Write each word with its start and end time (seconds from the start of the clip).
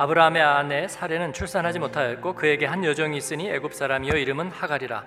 아브라함의 0.00 0.42
아내 0.42 0.88
사레는 0.88 1.34
출산하지 1.34 1.78
못하였고 1.78 2.34
그에게 2.34 2.64
한 2.64 2.82
여종이 2.86 3.18
있으니 3.18 3.50
애굽 3.50 3.74
사람이요 3.74 4.14
이름은 4.14 4.50
하갈이라. 4.50 5.04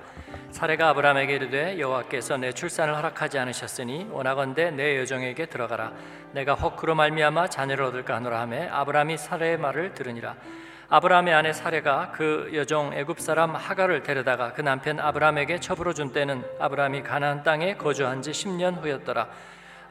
사레가 0.52 0.90
아브라함에게 0.90 1.34
이르되 1.34 1.80
여호와께서 1.80 2.38
내 2.38 2.52
출산을 2.52 2.96
허락하지 2.98 3.40
않으셨으니 3.40 4.10
원하건대 4.12 4.70
내 4.70 5.00
여종에게 5.00 5.48
들어가라. 5.48 5.94
내가 6.34 6.54
혹 6.54 6.78
그로 6.78 6.94
말미암아 6.94 7.48
자녀를 7.48 7.86
얻을까 7.86 8.18
하노라 8.18 8.42
하매 8.42 8.68
아브라함이 8.68 9.18
사레의 9.18 9.58
말을 9.58 9.96
들으니라. 9.96 10.36
아브라함의 10.90 11.34
아내 11.34 11.54
사레가 11.54 12.12
그 12.12 12.52
여종 12.54 12.94
애굽 12.94 13.20
사람 13.20 13.56
하갈을 13.56 14.04
데려다가 14.04 14.54
그 14.54 14.62
남편 14.62 15.00
아브라함에게 15.00 15.60
첩으로 15.60 15.96
준 15.96 16.14
때는 16.14 16.44
아브라함이 16.60 17.02
가나안 17.02 17.42
땅에 17.42 17.78
거주한 17.78 18.22
지 18.22 18.30
10년 18.30 18.80
후였더라 18.84 19.28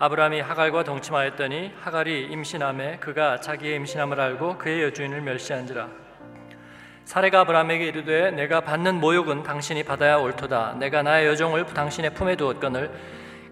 아브라함이 0.03 0.41
하갈과 0.41 0.83
동침하였더니 0.83 1.75
하갈이 1.81 2.23
임신함에 2.33 2.97
그가 2.97 3.39
자기의 3.39 3.77
임신함을 3.77 4.19
알고 4.19 4.59
그의 4.59 4.83
여주인을 4.83 5.21
멸시한지라. 5.21 5.89
사례가 7.05 7.43
아브라함에게 7.43 7.85
이르되 7.87 8.33
내가 8.33 8.63
받는 8.63 8.97
모욕은 8.97 9.45
당신이 9.45 9.85
받아야 9.85 10.17
옳도다. 10.17 10.75
내가 10.81 11.05
나의 11.05 11.29
여종을 11.29 11.67
당신의 11.67 12.15
품에 12.15 12.35
두었거늘 12.35 12.91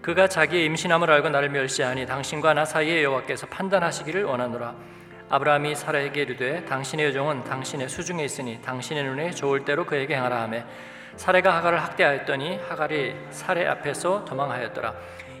그가 0.01 0.27
자기의 0.27 0.65
임신함을 0.65 1.09
알고 1.09 1.29
나를 1.29 1.47
멸시하니 1.47 2.05
당신과 2.05 2.53
나 2.53 2.65
사이에 2.65 3.01
여호와께서 3.01 3.47
판단하시기를 3.47 4.25
원하노라. 4.25 4.75
아브라함이 5.29 5.73
사라에게 5.73 6.23
이르되 6.23 6.65
당신의 6.65 7.05
여종은 7.05 7.45
당신의 7.45 7.87
수중에 7.87 8.25
있으니 8.25 8.61
당신의 8.61 9.05
눈에 9.05 9.31
좋을 9.31 9.63
대로 9.63 9.85
그에게 9.85 10.17
행하라 10.17 10.41
하매 10.41 10.65
사례가 11.15 11.55
하갈을 11.55 11.81
학대하였더니 11.81 12.59
하갈이 12.67 13.15
사례 13.29 13.65
앞에서 13.67 14.25
도망하였더라 14.25 14.93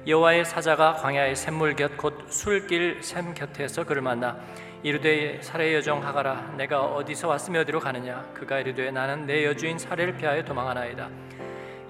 여호와의 0.07 0.45
사자가 0.45 0.93
광야의 0.93 1.35
샘물 1.35 1.75
곁 1.75 1.95
곧 1.95 2.25
술길 2.27 3.03
샘 3.03 3.33
곁에서 3.35 3.83
그를 3.83 4.01
만나 4.01 4.35
이르되 4.81 5.39
사례의 5.43 5.75
여종 5.75 6.03
하가라. 6.03 6.55
내가 6.57 6.81
어디서 6.81 7.27
왔으며 7.27 7.59
어디로 7.59 7.79
가느냐? 7.79 8.25
그가 8.33 8.59
이르되 8.59 8.89
나는 8.89 9.27
내 9.27 9.45
여주인 9.45 9.77
사례를 9.77 10.17
피하여 10.17 10.43
도망하나이다. 10.43 11.07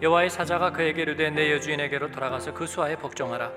여호와의 0.01 0.29
사자가 0.29 0.71
그에게 0.71 1.03
이르되 1.03 1.29
내 1.29 1.53
여주인에게로 1.53 2.11
돌아가서 2.11 2.53
그 2.53 2.67
수하에 2.67 2.97
복종하라. 2.97 3.49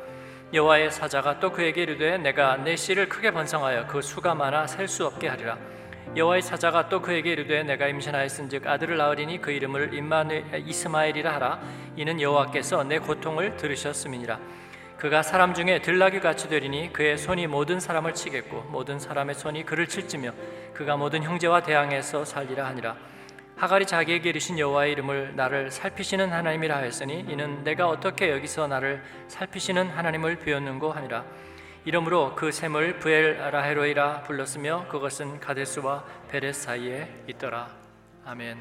여호와의 0.53 0.93
사자가 0.93 1.41
또 1.41 1.51
그에게 1.51 1.83
이르되 1.83 2.17
내가 2.19 2.57
내 2.57 2.77
씨를 2.77 3.09
크게 3.09 3.33
번성하여 3.33 3.89
그 3.89 4.01
수가 4.01 4.37
많아 4.37 4.69
셀 4.69 4.87
수 4.87 5.05
없게 5.05 5.27
하리라 5.27 5.59
여호와의 6.17 6.43
사자가 6.43 6.89
또 6.89 7.03
그에게 7.03 7.33
이르되 7.33 7.65
내가 7.65 7.89
임신하였은즉 7.89 8.69
아들을 8.69 8.97
낳으리니 8.97 9.41
그 9.41 9.51
이름을 9.51 9.95
임마누 9.95 10.45
이스마엘이라 10.65 11.35
하라. 11.35 11.61
이는 11.97 12.21
여호와께서 12.21 12.85
내 12.85 13.01
고통을 13.01 13.57
들으셨음이니라. 13.57 14.39
그가 14.97 15.25
사람 15.25 15.55
중에 15.55 15.83
들나귀 15.83 16.21
같이 16.21 16.49
되리니 16.49 16.93
그의 16.93 17.19
손이 17.19 17.49
모든 17.49 17.81
사람을 17.81 18.15
치겠고 18.15 18.63
모든 18.71 19.01
사람의 19.01 19.35
손이 19.35 19.65
그를 19.67 19.89
칠지며 19.89 20.31
그가 20.73 20.97
모든 20.97 21.25
형제와 21.25 21.65
대항해서 21.65 22.25
살리라 22.25 22.65
하니라. 22.67 22.97
하갈이 23.57 23.85
자기에게 23.85 24.29
이르신 24.29 24.59
여호와의 24.59 24.93
이름을 24.93 25.35
나를 25.35 25.73
살피시는 25.73 26.33
하나님이라 26.33 26.77
하였으니 26.77 27.27
이는 27.29 27.65
내가 27.65 27.89
어떻게 27.89 28.31
여기서 28.31 28.69
나를 28.69 29.03
살피시는 29.27 29.89
하나님을 29.91 30.37
배웠는고 30.37 30.93
하니라 30.93 31.25
이러므로 31.87 32.35
그 32.35 32.51
샘을 32.51 32.99
부엘라헤로이라 32.99 34.23
불렀으며 34.23 34.89
그것은 34.89 35.39
가데스와 35.39 36.03
베레스 36.29 36.63
사이에 36.63 37.25
있더라 37.29 37.69
아멘. 38.25 38.57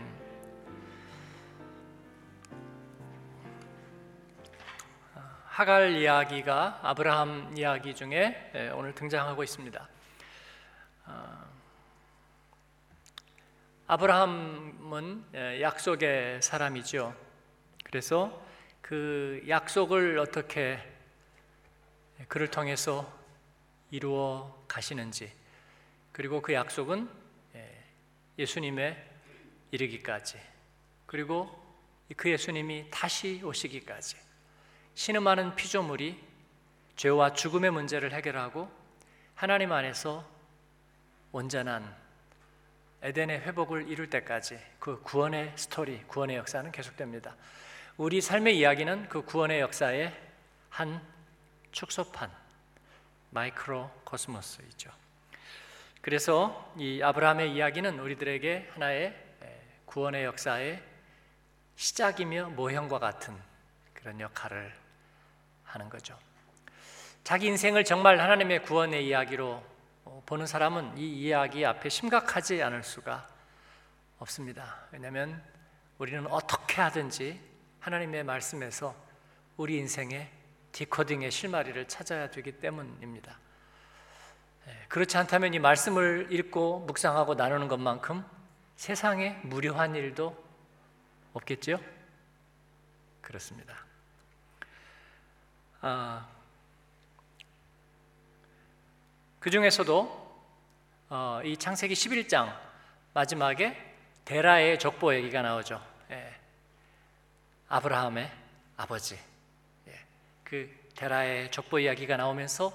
하갈 5.45 5.91
이야기가 5.94 6.81
아브라함 6.83 7.53
이야기 7.55 7.95
중에 7.95 8.71
오늘 8.75 8.94
등장하고 8.94 9.41
있습니다. 9.41 9.88
아브라함은 13.88 15.61
약속의 15.61 16.41
사람이죠. 16.41 17.16
그래서 17.85 18.44
그 18.81 19.41
약속을 19.47 20.19
어떻게 20.19 20.78
그를 22.28 22.50
통해서 22.50 23.11
이루어 23.91 24.63
가시는지 24.67 25.31
그리고 26.11 26.41
그 26.41 26.53
약속은 26.53 27.09
예수님의 28.38 29.11
이르기까지 29.72 30.39
그리고 31.06 31.63
그 32.16 32.29
예수님이 32.29 32.88
다시 32.91 33.41
오시기까지 33.44 34.17
신음하는 34.95 35.56
피조물이 35.56 36.22
죄와 36.95 37.34
죽음의 37.34 37.72
문제를 37.72 38.13
해결하고 38.13 38.69
하나님 39.35 39.72
안에서 39.72 40.28
온전한 41.31 41.95
에덴의 43.01 43.41
회복을 43.41 43.90
이룰 43.90 44.09
때까지 44.09 44.59
그 44.79 45.01
구원의 45.01 45.53
스토리, 45.55 46.03
구원의 46.03 46.38
역사는 46.38 46.72
계속됩니다. 46.72 47.35
우리 47.97 48.22
삶의 48.22 48.57
이야기는 48.57 49.09
그 49.09 49.23
구원의 49.23 49.59
역사의 49.59 50.16
한 50.69 51.05
축소판, 51.73 52.31
마이크로 53.31 53.91
코스모스이죠. 54.06 54.89
그래서 56.01 56.73
이 56.78 57.01
아브라함의 57.01 57.53
이야기는 57.53 58.00
우리들에게 58.00 58.69
하나의 58.73 59.19
구원의 59.85 60.23
역사의 60.23 60.81
시작이며 61.75 62.50
모형과 62.50 63.00
같은 63.00 63.38
그런 63.94 64.19
역할을 64.19 64.73
하는 65.63 65.89
거죠. 65.89 66.17
자기 67.23 67.47
인생을 67.47 67.84
정말 67.84 68.19
하나님의 68.19 68.63
구원의 68.63 69.07
이야기로 69.07 69.63
보는 70.25 70.45
사람은 70.45 70.97
이 70.97 71.22
이야기 71.22 71.66
앞에 71.66 71.90
심각하지 71.90 72.61
않을 72.61 72.84
수가 72.84 73.28
없습니다. 74.19 74.88
왜냐하면 74.91 75.44
우리는 75.97 76.28
어떻게 76.28 76.81
하든지 76.81 77.40
하나님의 77.79 78.23
말씀에서 78.23 78.95
우리 79.57 79.78
인생의 79.78 80.42
디코딩의 80.73 81.31
실마리를 81.31 81.88
찾아야 81.88 82.29
되기 82.29 82.51
때문입니다. 82.51 83.38
예, 84.67 84.85
그렇지 84.89 85.16
않다면 85.17 85.53
이 85.53 85.59
말씀을 85.59 86.28
읽고 86.31 86.81
묵상하고 86.81 87.35
나누는 87.35 87.67
것만큼 87.67 88.25
세상에 88.75 89.39
무료한 89.44 89.95
일도 89.95 90.35
없겠죠? 91.34 91.79
그렇습니다. 93.22 93.85
아, 95.81 96.28
그 99.40 99.50
중에서도 99.50 100.23
어, 101.09 101.41
이 101.44 101.55
창세기 101.55 101.94
11장 101.94 102.57
마지막에 103.13 103.78
데라의 104.25 104.79
족보 104.79 105.13
얘기가 105.13 105.41
나오죠. 105.41 105.85
예. 106.09 106.34
아브라함의 107.67 108.31
아버지. 108.78 109.32
예. 110.53 110.68
그 110.68 110.69
데라의 110.96 111.50
족보 111.50 111.80
이야기가 111.80 112.16
나오면서 112.16 112.72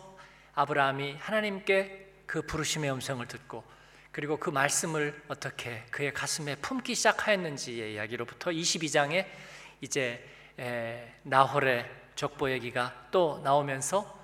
아브라함이 0.54 1.14
하나님께 1.20 2.24
그 2.26 2.42
부르심의 2.42 2.90
음성을 2.90 3.24
듣고 3.28 3.62
그리고 4.10 4.36
그 4.36 4.50
말씀을 4.50 5.22
어떻게 5.28 5.84
그의 5.92 6.12
가슴에 6.12 6.56
품기 6.56 6.96
시작하였는지의 6.96 7.94
이야기로부터 7.94 8.50
22장에 8.50 9.26
이제 9.80 10.28
에, 10.58 11.14
나홀의 11.22 11.88
족보 12.16 12.50
얘기가 12.50 13.06
또 13.12 13.40
나오면서 13.44 14.18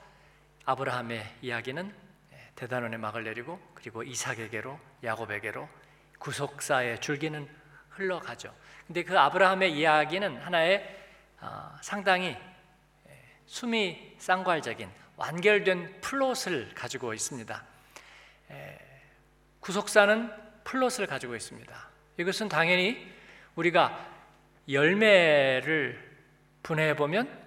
아브라함의 0.65 1.25
이야기는 1.43 1.95
대단원의 2.57 2.99
막을 2.99 3.23
내리고 3.23 3.61
그리고 3.75 4.03
이삭에게로 4.03 4.81
야곱에게로 5.05 5.69
구속사의 6.19 7.01
줄기는 7.01 7.49
흘러가죠. 7.91 8.53
근데 8.89 9.05
그 9.05 9.17
아브라함의 9.17 9.79
이야기는 9.79 10.39
하나의 10.39 11.05
어, 11.41 11.77
상당히 11.83 12.37
수미쌍괄적인 13.47 14.91
완결된 15.17 16.01
플롯을 16.01 16.75
가지고 16.75 17.15
있습니다. 17.15 17.65
구속사는 19.61 20.31
플롯을 20.65 21.07
가지고 21.07 21.35
있습니다. 21.37 21.89
이것은 22.19 22.49
당연히 22.49 23.11
우리가 23.55 24.13
열매를 24.69 26.17
분해해 26.63 26.97
보면 26.97 27.43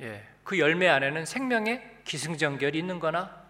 예, 0.00 0.26
그 0.42 0.58
열매 0.58 0.88
안에는 0.88 1.24
생명의 1.24 2.00
기승전결이 2.04 2.78
있는 2.78 2.98
거나 2.98 3.44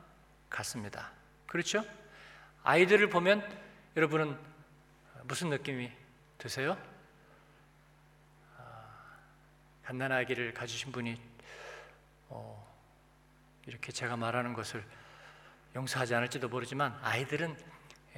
같습니다. 0.51 1.13
그렇죠? 1.47 1.85
아이들을 2.63 3.09
보면 3.09 3.47
여러분은 3.97 4.37
무슨 5.25 5.51
느낌이 5.51 5.91
드세요? 6.39 6.77
아, 8.59 8.63
갓난 9.85 10.13
아기를 10.13 10.55
가지신 10.55 10.93
분이 10.93 11.17
어, 12.29 12.67
이렇게 13.67 13.93
제가 13.93 14.17
말하는 14.17 14.53
것을 14.53 14.85
용서하지 15.75 16.15
않을지도 16.15 16.49
모르지만 16.49 16.99
아이들은 17.03 17.57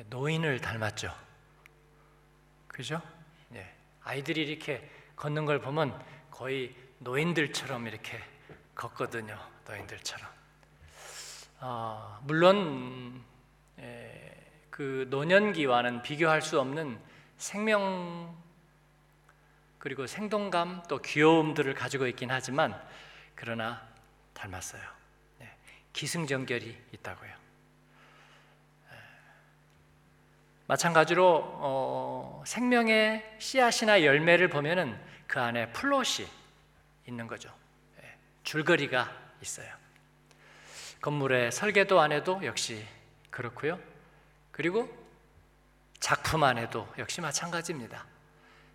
노인을 0.09 0.61
닮았죠. 0.61 1.15
그죠? 2.69 3.01
예. 3.55 3.73
아이들이 4.03 4.43
이렇게 4.43 4.91
걷는 5.17 5.47
걸 5.47 5.61
보면 5.61 5.99
거의 6.31 6.75
노인들처럼 6.99 7.87
이렇게 7.87 8.23
걷거든요. 8.75 9.39
노인들처럼. 9.67 10.29
어, 11.61 12.21
물론 12.25 13.25
에, 13.79 14.37
그 14.71 15.07
노년기와는 15.09 16.03
비교할 16.03 16.43
수 16.43 16.61
없는 16.61 17.01
생명 17.39 18.37
그리고 19.79 20.07
생동감 20.07 20.83
또 20.89 21.01
귀여움들을 21.01 21.73
가지고 21.75 22.07
있긴 22.09 22.31
하지만 22.31 22.79
그러나 23.35 23.87
닮았어요. 24.37 24.83
네, 25.39 25.51
기승전결이 25.93 26.77
있다고요. 26.93 27.47
마찬가지로 30.69 31.43
어, 31.59 32.43
생명의 32.45 33.37
씨앗이나 33.39 34.03
열매를 34.03 34.49
보면은 34.49 34.99
그 35.27 35.41
안에 35.41 35.73
플롯이 35.73 36.27
있는 37.07 37.27
거죠. 37.27 37.55
네, 38.01 38.17
줄거리가 38.43 39.13
있어요. 39.43 39.69
건물의 41.01 41.53
설계도 41.53 42.01
안에도 42.01 42.45
역시 42.45 42.85
그렇고요. 43.31 43.79
그리고 44.51 44.89
작품 46.01 46.43
안에도 46.43 46.93
역시 46.99 47.21
마찬가지입니다. 47.21 48.05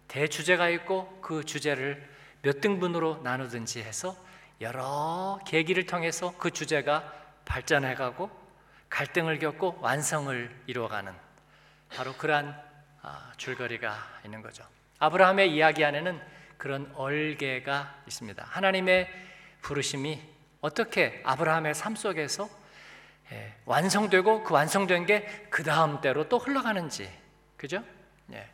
대주제가 0.08 0.70
있고 0.70 1.20
그 1.22 1.44
주제를 1.44 2.10
몇 2.42 2.62
등분으로 2.62 3.22
나누든지 3.24 3.82
해서 3.82 4.16
여러 4.62 5.40
계기를 5.46 5.86
통해서 5.86 6.34
그 6.38 6.52
주제가 6.52 7.12
발전해가고 7.46 8.30
갈등을 8.90 9.40
겪고 9.40 9.80
완성을 9.82 10.64
이루어가는 10.68 11.12
바로 11.96 12.14
그러한 12.14 12.62
아, 13.02 13.32
줄거리가 13.38 13.98
있는 14.24 14.42
거죠. 14.42 14.64
아브라함의 15.00 15.54
이야기 15.54 15.84
안에는 15.84 16.22
그런 16.58 16.92
얼개가 16.96 18.04
있습니다. 18.06 18.46
하나님의 18.48 19.10
부르심이 19.62 20.22
어떻게 20.62 21.22
아브라함의 21.26 21.74
삶 21.74 21.96
속에서 21.96 22.48
예, 23.32 23.56
완성되고 23.66 24.44
그 24.44 24.54
완성된 24.54 25.06
게 25.06 25.48
그 25.50 25.64
다음 25.64 26.02
때로 26.02 26.28
또 26.30 26.38
흘러가는지, 26.38 27.12
그죠? 27.58 27.84
예. 28.32 28.48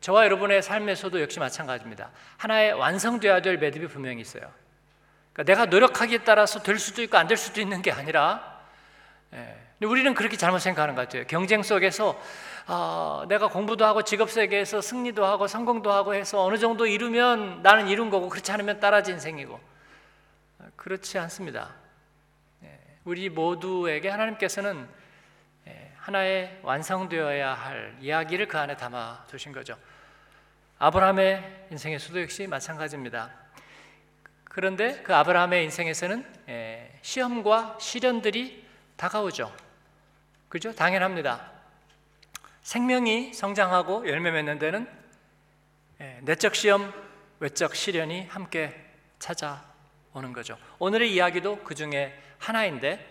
저와 0.00 0.24
여러분의 0.24 0.62
삶에서도 0.62 1.20
역시 1.20 1.38
마찬가지입니다. 1.38 2.10
하나의 2.38 2.72
완성되어야 2.72 3.42
될 3.42 3.58
매듭이 3.58 3.86
분명히 3.88 4.20
있어요. 4.22 4.50
그러니까 5.32 5.42
내가 5.52 5.66
노력하기에 5.66 6.18
따라서 6.24 6.62
될 6.62 6.78
수도 6.78 7.02
있고 7.02 7.16
안 7.16 7.26
될 7.26 7.36
수도 7.36 7.60
있는 7.60 7.82
게 7.82 7.90
아니라, 7.92 8.60
예. 9.32 9.58
우리는 9.84 10.14
그렇게 10.14 10.36
잘못 10.36 10.60
생각하는 10.60 10.94
것 10.94 11.02
같아요. 11.02 11.26
경쟁 11.26 11.62
속에서 11.62 12.20
아, 12.66 13.24
내가 13.28 13.48
공부도 13.48 13.84
하고 13.84 14.02
직업 14.02 14.30
세계에서 14.30 14.80
승리도 14.80 15.24
하고 15.24 15.48
성공도 15.48 15.90
하고 15.90 16.14
해서 16.14 16.44
어느 16.44 16.56
정도 16.58 16.86
이루면 16.86 17.62
나는 17.62 17.88
이룬 17.88 18.08
거고 18.08 18.28
그렇지 18.28 18.52
않으면 18.52 18.78
따라진 18.78 19.18
생이고 19.18 19.58
그렇지 20.76 21.18
않습니다. 21.18 21.70
예, 22.62 22.78
우리 23.04 23.28
모두에게 23.28 24.08
하나님께서는 24.08 24.86
예, 25.66 25.92
하나의 25.98 26.60
완성되어야 26.62 27.52
할 27.52 27.96
이야기를 28.00 28.46
그 28.46 28.58
안에 28.58 28.76
담아 28.76 29.24
두신 29.26 29.50
거죠. 29.52 29.76
아브라함의 30.78 31.66
인생에서도 31.72 32.22
역시 32.22 32.46
마찬가지입니다. 32.46 33.41
그런데 34.52 35.00
그 35.02 35.14
아브라함의 35.14 35.64
인생에서는 35.64 36.26
예, 36.50 36.98
시험과 37.00 37.78
시련들이 37.80 38.66
다가오죠. 38.96 39.50
그죠? 40.50 40.74
당연합니다. 40.74 41.50
생명이 42.60 43.32
성장하고 43.32 44.06
열매 44.06 44.30
맺는 44.30 44.58
데는 44.58 44.86
내적 46.20 46.54
시험, 46.54 46.92
외적 47.40 47.74
시련이 47.74 48.26
함께 48.26 48.78
찾아 49.18 49.64
오는 50.12 50.34
거죠. 50.34 50.58
오늘의 50.78 51.14
이야기도 51.14 51.60
그 51.64 51.74
중에 51.74 52.14
하나인데 52.36 53.08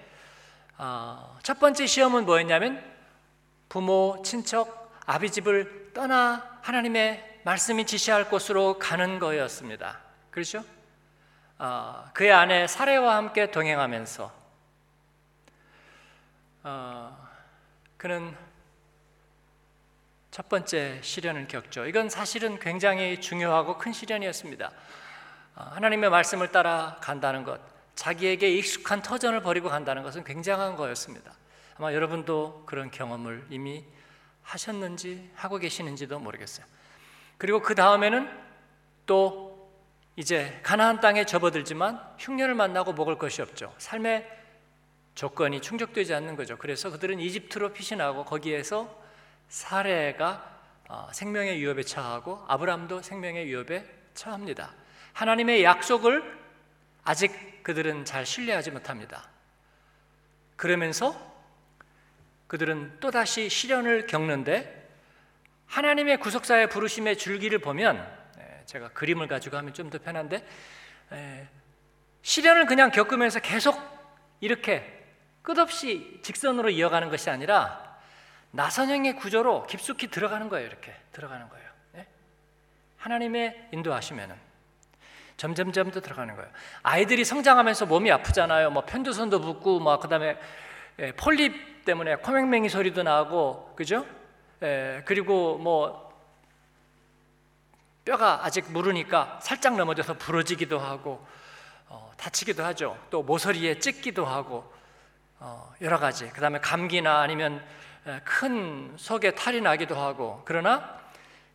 어, 0.78 1.40
첫 1.42 1.60
번째 1.60 1.88
시험은 1.88 2.26
뭐였냐면 2.26 2.84
부모, 3.68 4.22
친척, 4.24 4.94
아비 5.08 5.32
집을 5.32 5.90
떠나 5.96 6.60
하나님의 6.62 7.40
말씀이 7.46 7.88
지시할 7.88 8.30
곳으로 8.30 8.78
가는 8.78 9.18
거였습니다. 9.18 10.02
그렇죠? 10.30 10.64
어, 11.64 12.10
그의 12.16 12.32
아내 12.32 12.66
사례와 12.66 13.18
함께 13.18 13.52
동행하면서 13.52 14.32
어, 16.64 17.28
그는 17.98 18.36
첫 20.32 20.50
번째 20.50 21.00
시련을 21.04 21.48
겪죠. 21.48 21.86
이건 21.86 22.10
사실은 22.10 22.58
굉장히 22.58 23.22
중요하고 23.22 23.78
큰 23.78 23.94
시련이었습니다. 23.94 24.72
어, 25.56 25.62
하나님의 25.74 26.10
말씀을 26.10 26.52
따라 26.52 26.98
간다는 27.00 27.44
것, 27.44 27.62
자기에게 27.94 28.50
익숙한 28.56 29.04
터전을 29.04 29.44
버리고 29.44 29.70
간다는 29.70 30.02
것은 30.02 30.24
굉장한 30.24 30.76
거였습니다. 30.76 31.32
아마 31.78 31.94
여러분도 31.94 32.64
그런 32.66 32.90
경험을 32.90 33.46
이미 33.52 33.86
하셨는지 34.42 35.30
하고 35.36 35.60
계시는지도 35.60 36.18
모르겠어요. 36.18 36.66
그리고 37.38 37.62
그 37.62 37.76
다음에는 37.76 38.28
또 39.06 39.51
이제 40.16 40.60
가나안 40.64 41.00
땅에 41.00 41.26
접어들지만 41.26 42.02
흉년을 42.20 42.54
만나고 42.56 42.94
먹을 42.94 43.18
것이 43.18 43.42
없죠. 43.42 43.74
삶의 43.78 44.30
조건이 45.16 45.62
충족되지 45.62 46.14
않는 46.14 46.36
거죠. 46.36 46.58
그래서 46.58 46.90
그들은 46.90 47.20
이집트로 47.20 47.74
피신하고 47.74 48.26
거기에서 48.26 49.02
사례가 49.50 50.50
어, 50.90 51.10
생명의 51.14 51.58
위협에 51.58 51.84
처하고 51.84 52.44
아브람도 52.48 53.02
생명의 53.02 53.46
위협에 53.46 53.86
처합니다. 54.14 54.74
하나님의 55.14 55.64
약속을 55.64 56.40
아직 57.04 57.64
그들은 57.64 58.06
잘 58.06 58.26
신뢰하지 58.26 58.72
못합니다. 58.72 59.30
그러면서 60.56 61.32
그들은 62.48 63.00
또다시 63.00 63.50
시련을 63.50 64.08
겪는데 64.08 64.90
하나님의 65.68 66.20
구속사의 66.20 66.70
부르심의 66.70 67.18
줄기를 67.18 67.60
보면 67.60 67.98
예, 67.98 68.21
제가 68.66 68.90
그림을 68.90 69.28
가지고 69.28 69.58
하면 69.58 69.74
좀 69.74 69.90
더 69.90 70.00
편한데 70.00 70.46
예, 71.14 71.48
시련을 72.22 72.66
그냥 72.66 72.92
겪으면서 72.92 73.40
계속 73.40 73.80
이렇게 74.40 75.00
끝없이 75.42 76.20
직선으로 76.24 76.70
이어가는 76.70 77.10
것이 77.10 77.30
아니라 77.30 77.98
나선형의 78.52 79.16
구조로 79.16 79.66
깊숙이 79.68 80.08
들어가는 80.08 80.50
거예요. 80.50 80.68
이렇게 80.68 80.94
들어가는 81.12 81.50
거예요. 81.50 81.70
네? 81.94 82.08
하나님의 82.98 83.70
인도하시면은 83.72 84.36
점점점 85.38 85.90
더 85.92 86.02
들어가는 86.02 86.36
거예요. 86.36 86.50
아이들이 86.84 87.26
성장하면서 87.26 87.88
몸이 87.88 88.12
아프잖아요. 88.12 88.70
뭐 88.70 88.86
편두선도 88.86 89.42
붓고 89.42 89.80
뭐 89.80 90.00
그다음에 90.00 90.38
예, 91.00 91.12
폴립 91.14 91.86
때문에 91.86 92.18
코맹맹이 92.18 92.70
소리도 92.70 93.04
나고 93.04 93.74
그죠? 93.76 94.06
예, 94.62 95.02
그리고 95.06 95.58
뭐 95.58 96.11
뼈가 98.06 98.44
아직 98.44 98.72
무르니까 98.72 99.40
살짝 99.42 99.76
넘어져서 99.76 100.16
부러지기도 100.16 100.80
하고 100.80 101.26
어, 101.88 102.12
다치기도 102.18 102.64
하죠. 102.66 102.98
또 103.10 103.22
모서리에 103.22 103.80
찢기도 103.80 104.26
하고 104.26 104.72
어, 105.40 105.74
여러 105.82 106.00
가지. 106.00 106.30
그 106.30 106.42
다음에 106.42 106.60
감기나 106.60 107.22
아니면 107.22 107.64
예, 108.08 108.22
큰 108.24 108.94
속에 108.98 109.32
탈이 109.32 109.62
나기도 109.62 109.96
하고 109.96 110.42
그러나 110.46 111.00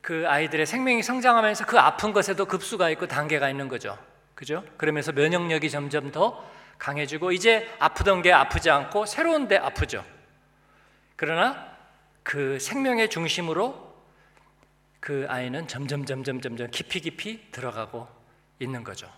그 0.01 0.25
아이들의 0.29 0.67
생명이 0.67 1.03
성장하면서 1.03 1.67
그 1.67 1.79
아픈 1.79 2.13
것에도 2.13 2.47
급수가 2.47 2.91
있고 2.91 3.09
단계가 3.09 3.51
있는 3.51 3.69
거죠. 3.69 3.99
그죠? 4.37 4.63
그러면서 4.77 5.11
면역력이 5.13 5.71
점점 5.71 6.13
더 6.13 6.45
강해지고 6.79 7.33
이제 7.33 7.75
아프던 7.81 8.23
게 8.23 8.33
아프지 8.33 8.71
않고 8.71 9.07
새로운 9.07 9.49
데 9.49 9.57
아프죠. 9.57 10.05
그러나 11.17 11.67
그 12.23 12.59
생명의 12.61 13.09
중심으로 13.09 13.86
그 15.07 15.25
아이는 15.29 15.69
점점 15.69 16.05
점점 16.05 16.41
점점 16.41 16.69
깊이 16.73 16.99
깊이 16.99 17.53
들어가고 17.53 18.09
있는 18.59 18.83
거죠. 18.83 19.09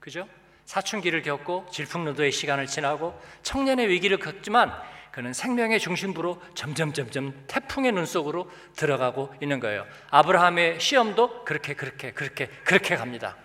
그죠? 0.00 0.26
사춘기를 0.64 1.22
겪고 1.22 1.66
질풍노도의 1.70 2.32
시간을 2.32 2.66
지나고 2.66 3.16
청년의 3.44 3.86
위기를 3.86 4.18
겪지만 4.18 4.72
그는 5.12 5.32
생명의 5.32 5.78
중심부로 5.78 6.42
점점 6.56 6.92
점점 6.92 7.44
태풍의 7.46 7.92
눈 7.92 8.04
속으로 8.04 8.50
들어가고 8.74 9.32
있는 9.40 9.60
거예요. 9.60 9.86
아브라함의 10.10 10.80
시험도 10.80 11.44
그렇게 11.44 11.74
그렇게 11.74 12.10
그렇게 12.10 12.48
그렇게 12.64 12.96
갑니다. 12.96 13.36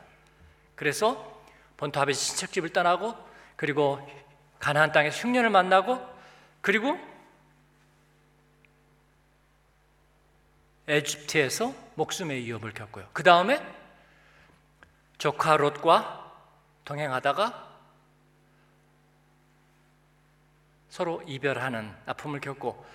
그래서 0.74 1.44
본토 1.78 2.00
아베 2.00 2.12
친척집을 2.12 2.70
떠나고 2.70 3.14
그리고 3.56 4.00
가나안 4.58 4.92
땅에서 4.92 5.28
흉년을 5.28 5.52
만나고 5.52 6.04
그리고 6.62 6.98
에집트에서 10.88 11.74
목숨의 11.96 12.44
위협을 12.46 12.74
겪고요. 12.74 13.08
그 13.14 13.24
다음에 13.24 13.62
조카 15.18 15.58
롯과 15.58 16.32
동행하다가 16.86 17.68
서로 20.90 21.22
이별하는 21.28 21.94
아픔을 22.06 22.40
겪고 22.40 22.86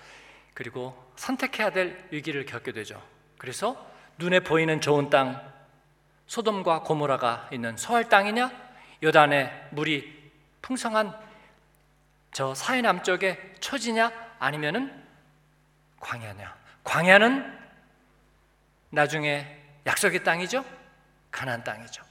그리고 0.53 1.11
선택해야 1.15 1.69
될 1.71 2.07
위기를 2.11 2.45
겪게 2.45 2.71
되죠. 2.71 3.01
그래서 3.37 3.89
눈에 4.17 4.39
보이는 4.39 4.81
좋은 4.81 5.09
땅 5.09 5.53
소돔과 6.27 6.81
고모라가 6.81 7.49
있는 7.51 7.77
서할 7.77 8.09
땅이냐 8.09 8.51
요단의 9.03 9.69
물이 9.71 10.31
풍성한 10.61 11.13
저 12.31 12.55
사해 12.55 12.81
남쪽의 12.81 13.55
초지냐 13.59 14.11
아니면은 14.39 15.03
광야냐? 15.99 16.55
광야는 16.83 17.62
나중에 18.93 19.47
약속의 19.87 20.23
땅이죠. 20.23 20.63
가나안 21.31 21.63
땅이죠. 21.63 22.03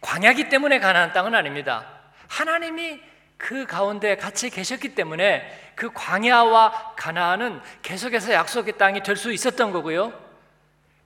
광야기 0.00 0.48
때문에 0.48 0.78
가나안 0.78 1.12
땅은 1.12 1.34
아닙니다. 1.34 1.84
하나님이 2.28 3.00
그 3.36 3.66
가운데 3.66 4.16
같이 4.16 4.48
계셨기 4.48 4.94
때문에 4.94 5.72
그 5.74 5.90
광야와 5.92 6.94
가나안은 6.94 7.60
계속해서 7.82 8.32
약속의 8.32 8.78
땅이 8.78 9.02
될 9.02 9.16
수 9.16 9.32
있었던 9.32 9.72
거고요. 9.72 10.12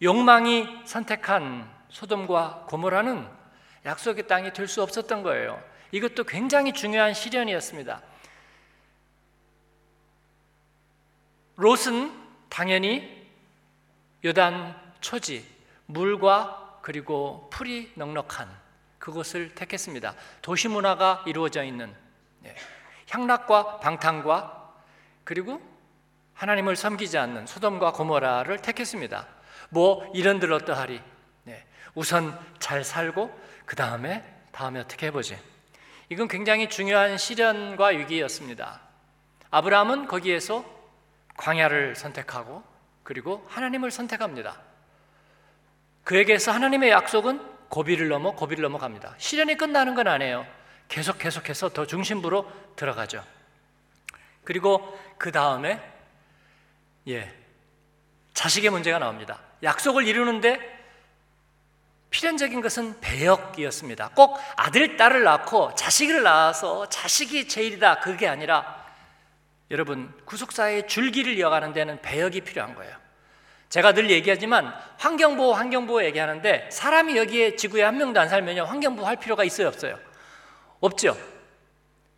욕망이 0.03 0.83
선택한 0.85 1.67
소돔과 1.89 2.67
고모라는 2.69 3.27
약속의 3.87 4.27
땅이 4.27 4.53
될 4.53 4.69
수 4.69 4.83
없었던 4.83 5.23
거예요. 5.23 5.63
이것도 5.93 6.25
굉장히 6.25 6.75
중요한 6.75 7.15
시련이었습니다. 7.15 8.03
롯은 11.57 12.13
당연히 12.51 13.27
요단 14.23 14.86
초지, 15.01 15.47
물과 15.87 16.81
그리고 16.83 17.49
풀이 17.53 17.93
넉넉한 17.95 18.49
그곳을 18.99 19.55
택했습니다. 19.55 20.15
도시 20.43 20.69
문화가 20.69 21.23
이루어져 21.27 21.65
있는 21.65 21.95
네. 22.41 22.55
향락과 23.11 23.81
방탕과 23.81 24.75
그리고 25.25 25.61
하나님을 26.35 26.77
섬기지 26.77 27.19
않는 27.19 27.47
소돔과 27.47 27.93
고모라를 27.93 28.59
택했습니다. 28.63 29.27
뭐 29.71 30.11
이런 30.15 30.39
들 30.39 30.53
어떠하리? 30.53 31.01
네. 31.45 31.65
우선 31.95 32.39
잘 32.59 32.85
살고 32.85 33.37
그 33.65 33.75
다음에 33.75 34.25
다음에 34.53 34.81
어떻게 34.81 35.07
해보지? 35.07 35.39
이건 36.09 36.29
굉장히 36.29 36.69
중요한 36.69 37.19
시련과 37.19 37.89
위기였습니다. 37.89 38.81
아브라함은 39.51 40.07
거기에서 40.07 40.65
광야를 41.37 41.97
선택하고 41.97 42.63
그리고 43.03 43.45
하나님을 43.49 43.91
선택합니다. 43.91 44.61
그에게서 46.07 46.53
하나님의 46.53 46.91
약속은 46.91 47.41
고비를 47.69 48.07
넘어 48.07 48.31
고비를 48.31 48.63
넘어갑니다. 48.63 49.17
시련이 49.19 49.57
끝나는 49.57 49.97
건 49.97 50.07
아니에요. 50.07 50.47
계속 50.87 51.19
계속해서 51.19 51.71
더 51.71 51.85
중심부로 51.85 52.49
들어가죠. 52.77 53.25
그리고 54.45 54.97
그 55.19 55.33
다음에 55.33 55.83
예 57.09 57.35
자식의 58.35 58.71
문제가 58.71 59.01
나옵니다. 59.01 59.41
약속을 59.65 60.07
이루는데 60.07 60.61
필연적인 62.11 62.61
것은 62.61 63.01
배역이었습니다. 63.01 64.11
꼭 64.15 64.39
아들, 64.57 64.97
딸을 64.97 65.25
낳고 65.25 65.75
자식을 65.75 66.23
낳아서 66.23 66.89
자식이 66.89 67.49
제일이다. 67.49 67.99
그게 67.99 68.29
아니라 68.29 68.87
여러분, 69.73 70.15
구속사의 70.25 70.87
줄기를 70.87 71.37
이어가는 71.37 71.73
데는 71.73 72.01
배역이 72.01 72.43
필요한 72.43 72.77
거예요. 72.77 73.06
제가 73.69 73.93
늘 73.93 74.11
얘기하지만 74.11 74.73
환경보호, 74.99 75.55
환경보호 75.55 76.05
얘기하는데 76.05 76.69
사람이 76.71 77.17
여기에 77.17 77.57
지구에 77.57 77.83
한 77.83 77.99
명도 77.99 78.21
안 78.21 78.29
살면요. 78.29 78.65
환경보호 78.65 79.07
할 79.07 79.17
필요가 79.17 79.45
있어요, 79.45 79.69
없어요? 79.69 79.99
없죠. 80.81 81.17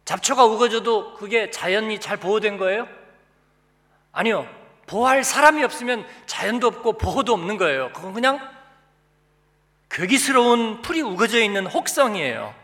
잡초가 0.04 0.44
우거져도 0.44 1.14
그게 1.14 1.50
자연이 1.50 2.00
잘 2.00 2.16
보호된 2.16 2.56
거예요? 2.56 2.88
아니요. 4.12 4.48
보호할 4.86 5.22
사람이 5.22 5.62
없으면 5.64 6.06
자연도 6.26 6.66
없고 6.66 6.94
보호도 6.94 7.34
없는 7.34 7.58
거예요. 7.58 7.92
그건 7.92 8.14
그냥 8.14 8.58
괴기스러운 9.90 10.82
풀이 10.82 11.02
우거져 11.02 11.40
있는 11.40 11.66
혹성이에요. 11.66 12.54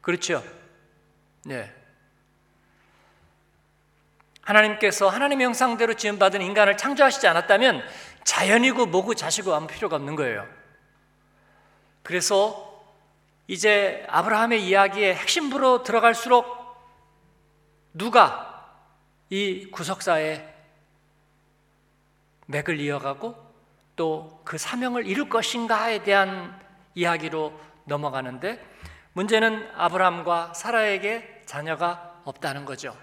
그렇죠? 0.00 0.44
네. 1.44 1.72
하나님께서 4.42 5.08
하나님의 5.08 5.46
형상대로 5.46 5.94
지음받은 5.94 6.40
인간을 6.40 6.76
창조하시지 6.76 7.26
않았다면 7.26 7.82
자연이고 8.26 8.86
뭐고 8.86 9.14
자시고 9.14 9.54
아무 9.54 9.66
필요가 9.66 9.96
없는 9.96 10.16
거예요. 10.16 10.46
그래서 12.02 12.84
이제 13.46 14.04
아브라함의 14.08 14.66
이야기의 14.66 15.14
핵심부로 15.14 15.82
들어갈수록 15.82 16.44
누가 17.94 18.76
이 19.30 19.70
구속사의 19.70 20.54
맥을 22.46 22.80
이어가고 22.80 23.34
또 23.96 24.36
그 24.46 24.58
사명을 24.58 25.06
이룰 25.06 25.28
것인가에 25.28 26.04
대한 26.04 26.56
이야기로 26.94 27.52
넘어가는데 27.84 28.64
문제는 29.12 29.68
아브라함과 29.74 30.54
사라에게 30.54 31.42
자녀가 31.46 32.20
없다는 32.24 32.64
거죠. 32.64 32.96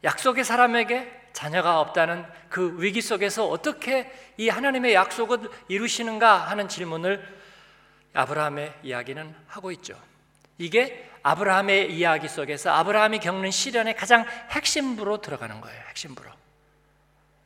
네. 0.00 0.08
약속의 0.08 0.44
사람에게 0.44 1.20
자녀가 1.32 1.80
없다는 1.80 2.24
그 2.48 2.76
위기 2.78 3.00
속에서 3.00 3.46
어떻게 3.48 4.12
이 4.36 4.48
하나님의 4.48 4.94
약속을 4.94 5.48
이루시는가 5.68 6.36
하는 6.36 6.68
질문을 6.68 7.40
아브라함의 8.12 8.74
이야기는 8.82 9.34
하고 9.46 9.70
있죠. 9.72 9.96
이게 10.58 11.08
아브라함의 11.22 11.94
이야기 11.94 12.28
속에서 12.28 12.70
아브라함이 12.70 13.20
겪는 13.20 13.50
시련의 13.50 13.94
가장 13.94 14.26
핵심부로 14.50 15.20
들어가는 15.20 15.60
거예요. 15.60 15.80
핵심부로. 15.88 16.30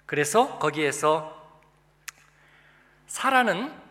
그래서 0.06 0.58
거기에서 0.58 1.42
사라는 3.06 3.83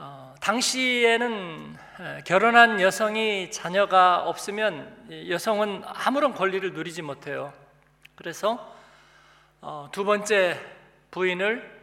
어, 0.00 0.32
당시에는 0.40 1.76
결혼한 2.24 2.80
여성이 2.80 3.50
자녀가 3.50 4.22
없으면 4.22 5.26
여성은 5.28 5.82
아무런 5.84 6.32
권리를 6.34 6.72
누리지 6.72 7.02
못해요. 7.02 7.52
그래서 8.14 8.76
어, 9.60 9.88
두 9.90 10.04
번째 10.04 10.60
부인을 11.10 11.78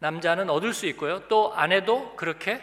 남자는 0.00 0.50
얻을 0.50 0.74
수 0.74 0.84
있고요. 0.88 1.26
또 1.28 1.54
아내도 1.56 2.14
그렇게 2.14 2.60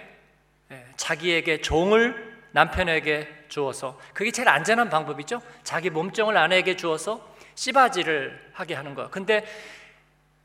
자기에게 0.96 1.62
종을 1.62 2.38
남편에게 2.52 3.48
주어서 3.48 4.00
그게 4.14 4.30
제일 4.30 4.48
안전한 4.48 4.92
방법이죠. 4.92 5.42
자기 5.64 5.90
몸종을 5.90 6.38
아내에게 6.38 6.76
주어서 6.76 7.36
씨바지를 7.56 8.52
하게 8.54 8.76
하는 8.76 8.94
거. 8.94 9.10
근데 9.10 9.44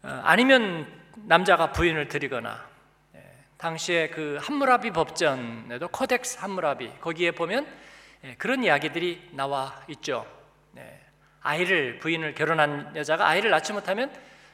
어, 0.02 0.22
아니면 0.24 0.90
남자가 1.16 1.72
부인을 1.72 2.08
드리거나 2.08 2.69
예, 2.69 2.69
당시에 3.60 4.08
그 4.08 4.38
함무라비 4.40 4.90
법전에도 4.90 5.88
코덱스 5.88 6.38
함무라비 6.38 6.90
거기에 6.98 7.32
보면 7.32 7.66
예, 8.24 8.34
그런 8.36 8.64
이야기들이 8.64 9.30
나와 9.32 9.84
있죠. 9.88 10.26
네. 10.72 10.98
아이를 11.42 11.98
부인을 11.98 12.34
결혼한 12.34 12.96
여자가 12.96 13.28
아이를 13.28 13.50
낳지 13.50 13.74
못하면 13.74 14.10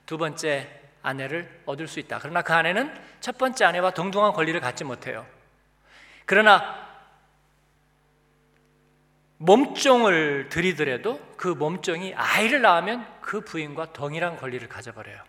두 0.07 0.19
번째 0.19 0.69
아내를 1.03 1.63
얻을 1.67 1.87
수 1.87 2.01
있다. 2.01 2.19
그러나 2.21 2.43
그 2.43 2.53
아내는 2.53 2.93
첫 3.21 3.39
번째 3.39 3.65
아내와 3.65 3.93
동등한 3.93 4.33
권리를 4.33 4.61
갖지 4.61 4.83
못해요. 4.83 5.25
그러나 6.25 6.85
몸종을 9.39 10.49
들이더라도 10.49 11.21
그 11.37 11.47
몸종이 11.47 12.13
아이를 12.17 12.61
낳으면 12.61 13.07
그 13.21 13.41
부인과 13.41 13.93
동일한 13.93 14.37
권리를 14.37 14.67
가져버려요. 14.69 15.23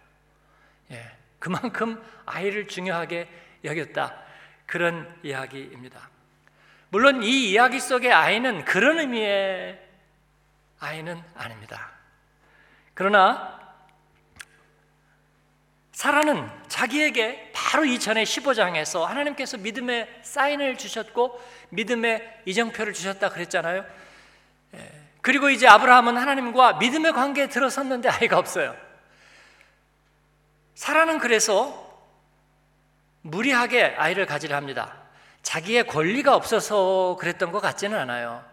예, 0.92 1.12
그만큼 1.38 2.04
아이를 2.26 2.68
중요하게 2.68 3.28
여겼다. 3.64 4.16
그런 4.66 5.14
이야기입니다. 5.24 6.10
물론 6.90 7.24
이 7.24 7.52
이야기 7.52 7.80
속의 7.80 8.14
아이는 8.14 8.64
그런 8.66 9.00
의미의 9.00 9.80
아이는 10.80 11.22
아닙니다. 11.36 11.92
그러나 12.94 13.58
사라는 15.92 16.48
자기에게 16.68 17.52
바로 17.56 17.84
이전에 17.84 18.24
15장에서 18.24 19.04
하나님께서 19.04 19.58
믿음의 19.58 20.20
사인을 20.22 20.78
주셨고 20.78 21.42
믿음의 21.70 22.42
이정표를 22.46 22.94
주셨다 22.94 23.30
그랬잖아요. 23.30 23.84
예. 24.76 24.92
그리고 25.22 25.50
이제 25.50 25.68
아브라함은 25.68 26.16
하나님과 26.16 26.74
믿음의 26.74 27.14
관계에 27.14 27.50
들어섰는데 27.50 28.10
아이가 28.10 28.38
없어요. 28.38 28.76
사라는 30.76 31.18
그래서 31.18 31.87
무리하게 33.28 33.96
아이를 33.98 34.26
가지려 34.26 34.56
합니다. 34.56 34.96
자기의 35.42 35.88
권리가 35.88 36.36
없어서 36.36 37.18
그랬던 37.20 37.52
것 37.52 37.60
같지는 37.60 37.98
않아요. 38.00 38.44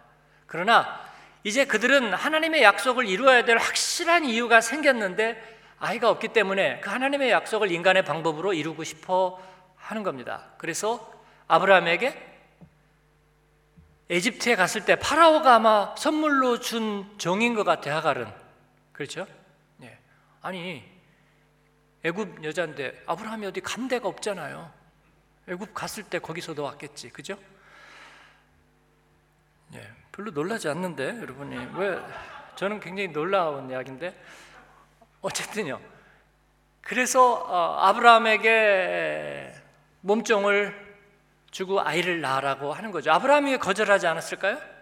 그러나 0.46 1.00
이제 1.42 1.64
그들은 1.64 2.14
하나님의 2.14 2.62
약속을 2.62 3.06
이루어야 3.06 3.44
될 3.44 3.58
확실한 3.58 4.24
이유가 4.24 4.60
생겼는데 4.60 5.54
아이가 5.78 6.10
없기 6.10 6.28
때문에 6.28 6.80
그 6.80 6.90
하나님의 6.90 7.30
약속을 7.30 7.70
인간의 7.70 8.04
방법으로 8.04 8.52
이루고 8.54 8.84
싶어 8.84 9.40
하는 9.76 10.02
겁니다. 10.02 10.46
그래서 10.58 11.12
아브라함에게 11.46 12.32
에집트에 14.10 14.56
갔을 14.56 14.84
때 14.84 14.96
파라오가 14.96 15.54
아마 15.54 15.94
선물로 15.96 16.60
준 16.60 17.06
종인 17.18 17.54
것 17.54 17.64
같아 17.64 17.94
하갈은 17.96 18.26
그렇죠? 18.92 19.26
네. 19.76 19.98
아니 20.40 20.93
애굽 22.04 22.44
여자인데 22.44 23.02
아브라함이 23.06 23.46
어디 23.46 23.60
간 23.60 23.88
데가 23.88 24.08
없잖아요. 24.08 24.70
애굽 25.48 25.72
갔을 25.74 26.02
때 26.04 26.18
거기서도 26.18 26.62
왔겠지, 26.62 27.10
그죠? 27.10 27.38
네. 29.68 29.80
별로 30.12 30.30
놀라지 30.30 30.68
않는데 30.68 31.20
여러분이 31.20 31.76
왜 31.76 31.98
저는 32.56 32.78
굉장히 32.80 33.08
놀라운 33.08 33.68
이야기인데 33.70 34.14
어쨌든요. 35.22 35.80
그래서 36.82 37.34
어, 37.34 37.80
아브라함에게 37.86 39.54
몸종을 40.02 40.84
주고 41.50 41.80
아이를 41.80 42.20
낳으라고 42.20 42.72
하는 42.72 42.90
거죠. 42.90 43.10
아브라함이 43.12 43.58
거절하지 43.58 44.06
않았을까요? 44.06 44.73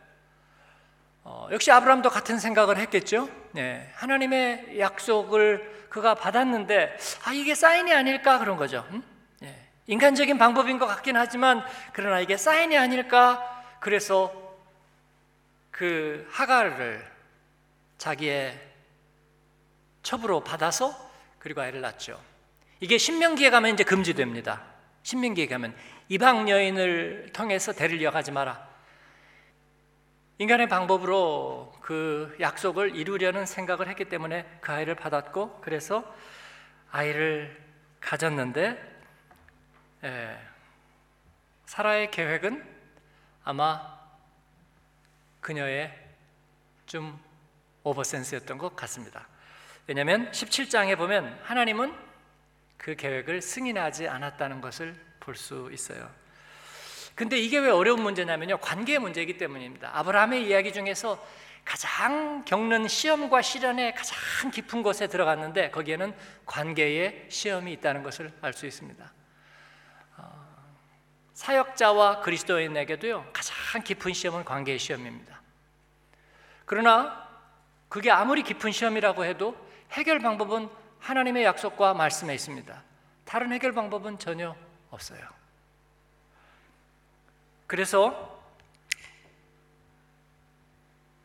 어, 1.25 1.49
역시 1.53 1.71
아브라함도 1.71 2.11
같은 2.11 2.39
생각을 2.39 2.79
했겠죠. 2.79 3.29
네, 3.53 3.91
하나님의 3.95 4.79
약속을 4.79 5.87
그가 5.89 6.15
받았는데 6.15 6.97
아 7.25 7.33
이게 7.33 7.55
사인이 7.55 7.93
아닐까 7.93 8.39
그런 8.39 8.57
거죠. 8.57 8.85
음? 8.91 9.03
네, 9.41 9.69
인간적인 9.87 10.39
방법인 10.39 10.79
것 10.79 10.87
같긴 10.87 11.17
하지만 11.17 11.65
그러나 11.93 12.21
이게 12.21 12.37
사인이 12.37 12.77
아닐까 12.77 13.65
그래서 13.79 14.33
그 15.71 16.27
하가를 16.31 17.05
자기의 17.99 18.59
첩으로 20.03 20.41
받아서 20.41 20.95
그리고 21.39 21.61
아이를 21.61 21.81
낳죠. 21.81 22.21
이게 22.81 22.99
신명기에 22.99 23.51
가면 23.51 23.75
이제 23.75 23.85
금지됩니다. 23.85 24.63
신명기에 25.05 25.47
가면 25.47 25.75
이방 26.09 26.49
여인을 26.49 27.31
통해서 27.33 27.73
대를 27.73 28.01
이어가지 28.01 28.33
마라. 28.33 28.72
인간의 30.39 30.69
방법으로 30.69 31.73
그 31.81 32.37
약속을 32.41 32.97
이루려는 32.97 33.47
생각을 33.47 33.89
했기 33.89 34.07
때문에 34.07 34.59
그 34.61 34.73
아이를 34.73 34.95
받았고 34.95 35.61
그래서 35.61 36.05
아이를 36.91 37.61
가졌는데 38.01 38.93
예, 40.05 40.39
사라의 41.67 42.11
계획은 42.11 42.65
아마 43.45 43.99
그녀의 45.41 45.97
좀 46.87 47.21
오버센스였던 47.85 48.59
것 48.59 48.75
같습니다. 48.77 49.29
왜냐하면 49.87 50.31
17장에 50.31 50.97
보면 50.97 51.41
하나님은 51.43 51.95
그 52.79 52.97
계획을 52.97 53.43
승인하지 53.43 54.09
않았다는 54.09 54.61
것을 54.61 54.95
볼 55.21 55.37
수 55.37 55.71
있어요. 55.73 56.22
근데 57.23 57.39
이게 57.39 57.57
왜 57.61 57.71
어려운 57.71 58.03
문제냐면요. 58.03 58.57
관계의 58.57 58.99
문제이기 58.99 59.37
때문입니다. 59.37 59.97
아브라함의 59.97 60.45
이야기 60.45 60.73
중에서 60.73 61.25
가장 61.65 62.45
겪는 62.45 62.89
시험과 62.89 63.43
시련의 63.43 63.95
가장 63.95 64.51
깊은 64.51 64.83
곳에 64.83 65.07
들어갔는데 65.07 65.71
거기에는 65.71 66.13
관계의 66.47 67.27
시험이 67.29 67.75
있다는 67.75 68.03
것을 68.03 68.33
알 68.41 68.53
수 68.53 68.67
있습니다. 68.67 69.13
어, 70.17 70.47
사역자와 71.35 72.23
그리스도인에게도요 72.23 73.31
가장 73.33 73.85
깊은 73.85 74.15
시험은 74.15 74.45
관계의 74.45 74.81
시험입니다. 74.81 75.41
그러나 76.65 77.29
그게 77.89 78.11
아무리 78.11 78.43
깊은 78.43 78.73
시험이라고 78.73 79.25
해도 79.25 79.57
해결 79.93 80.19
방법은 80.19 80.69
하나님의 80.99 81.45
약속과 81.45 81.95
말씀에 81.95 82.35
있습니다. 82.35 82.83
다른 83.25 83.53
해결 83.53 83.71
방법은 83.71 84.19
전혀 84.19 84.57
없어요. 84.91 85.42
그래서 87.73 88.39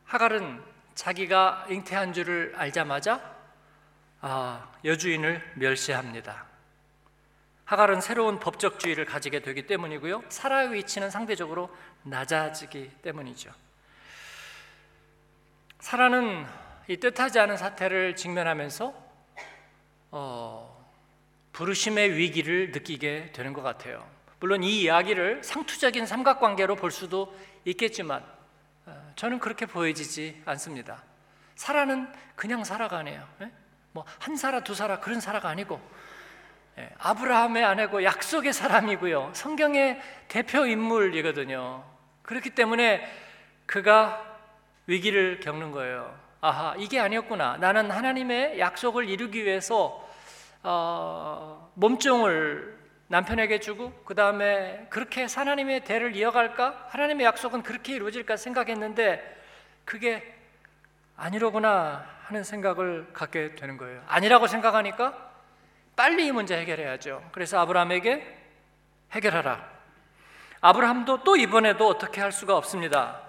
하갈은 0.06 0.64
자기가 0.96 1.68
잉태한 1.70 2.14
줄을 2.14 2.54
알자마자 2.56 3.36
아, 4.22 4.72
여주인을 4.86 5.56
멸시합니다. 5.56 6.46
하갈은 7.66 8.00
새로운 8.00 8.40
법적주의를 8.40 9.04
가지게 9.04 9.42
되기 9.42 9.68
때문이고요. 9.68 10.24
사라의 10.30 10.72
위치는 10.72 11.10
상대적으로 11.10 11.70
낮아지기 12.04 12.92
때문이죠. 13.02 13.52
사라는 15.82 16.46
이 16.88 16.96
뜻하지 16.96 17.40
않은 17.40 17.58
사태를 17.58 18.16
직면하면서 18.16 18.94
어, 20.12 20.94
부르심의 21.52 22.16
위기를 22.16 22.72
느끼게 22.72 23.34
되는 23.34 23.52
것 23.52 23.62
같아요. 23.64 24.17
물론 24.40 24.64
이 24.64 24.82
이야기를 24.82 25.44
상투적인 25.44 26.06
삼각관계로 26.06 26.76
볼 26.76 26.92
수도 26.92 27.34
있겠지만 27.66 28.24
어, 28.86 29.12
저는 29.16 29.40
그렇게 29.40 29.66
보여지지 29.66 30.42
않습니다. 30.46 31.04
사라는 31.56 32.08
그냥 32.36 32.64
살아가네요. 32.64 33.28
예? 33.42 33.52
뭐한 33.94 34.36
사라 34.36 34.60
두 34.62 34.76
사라 34.76 35.00
그런 35.00 35.20
사라가 35.20 35.50
아니고 35.50 35.82
예, 36.78 36.90
아브라함의 37.00 37.66
아내고 37.66 38.04
약속의 38.04 38.54
사람이고요. 38.54 39.32
성경의 39.34 40.00
대표 40.28 40.66
인물이거든요. 40.68 41.84
그렇기 42.22 42.52
때문에 42.52 43.10
그가 43.66 44.24
위기를 44.86 45.40
겪는 45.40 45.72
거예요. 45.72 46.16
아하, 46.40 46.76
이게 46.78 47.00
아니었구나. 47.00 47.58
나는 47.58 47.90
하나님의 47.90 48.60
약속을 48.60 49.10
이루기 49.10 49.44
위해서 49.44 50.08
어, 50.62 51.72
몸종을 51.74 52.77
남편에게 53.10 53.60
주고 53.60 53.94
그 54.06 54.16
다음에 54.16 54.88
그렇게 54.90 55.26
하나님의 55.26 55.86
대를 55.86 56.16
이어갈까? 56.16 56.88
하나님의 56.90 57.26
약속은 57.26 57.64
그렇게 57.64 57.94
이루어질까 57.94 58.36
생각했는데 58.36 59.38
그게 59.86 60.36
아니로구나 61.16 62.06
하는 62.24 62.44
생각을 62.44 63.14
갖게 63.14 63.56
되는 63.56 63.78
거예요. 63.78 64.04
아니라고 64.08 64.48
생각하니까 64.48 65.32
빨리 65.96 66.28
이 66.28 66.32
문제 66.32 66.58
해결해야죠. 66.58 67.30
그래서 67.32 67.60
아브라함에게 67.60 68.38
해결하라. 69.12 69.78
아브라함도 70.60 71.24
또 71.24 71.38
이번에도 71.38 71.88
어떻게 71.88 72.20
할 72.20 72.32
수가 72.32 72.58
없습니다. 72.58 73.22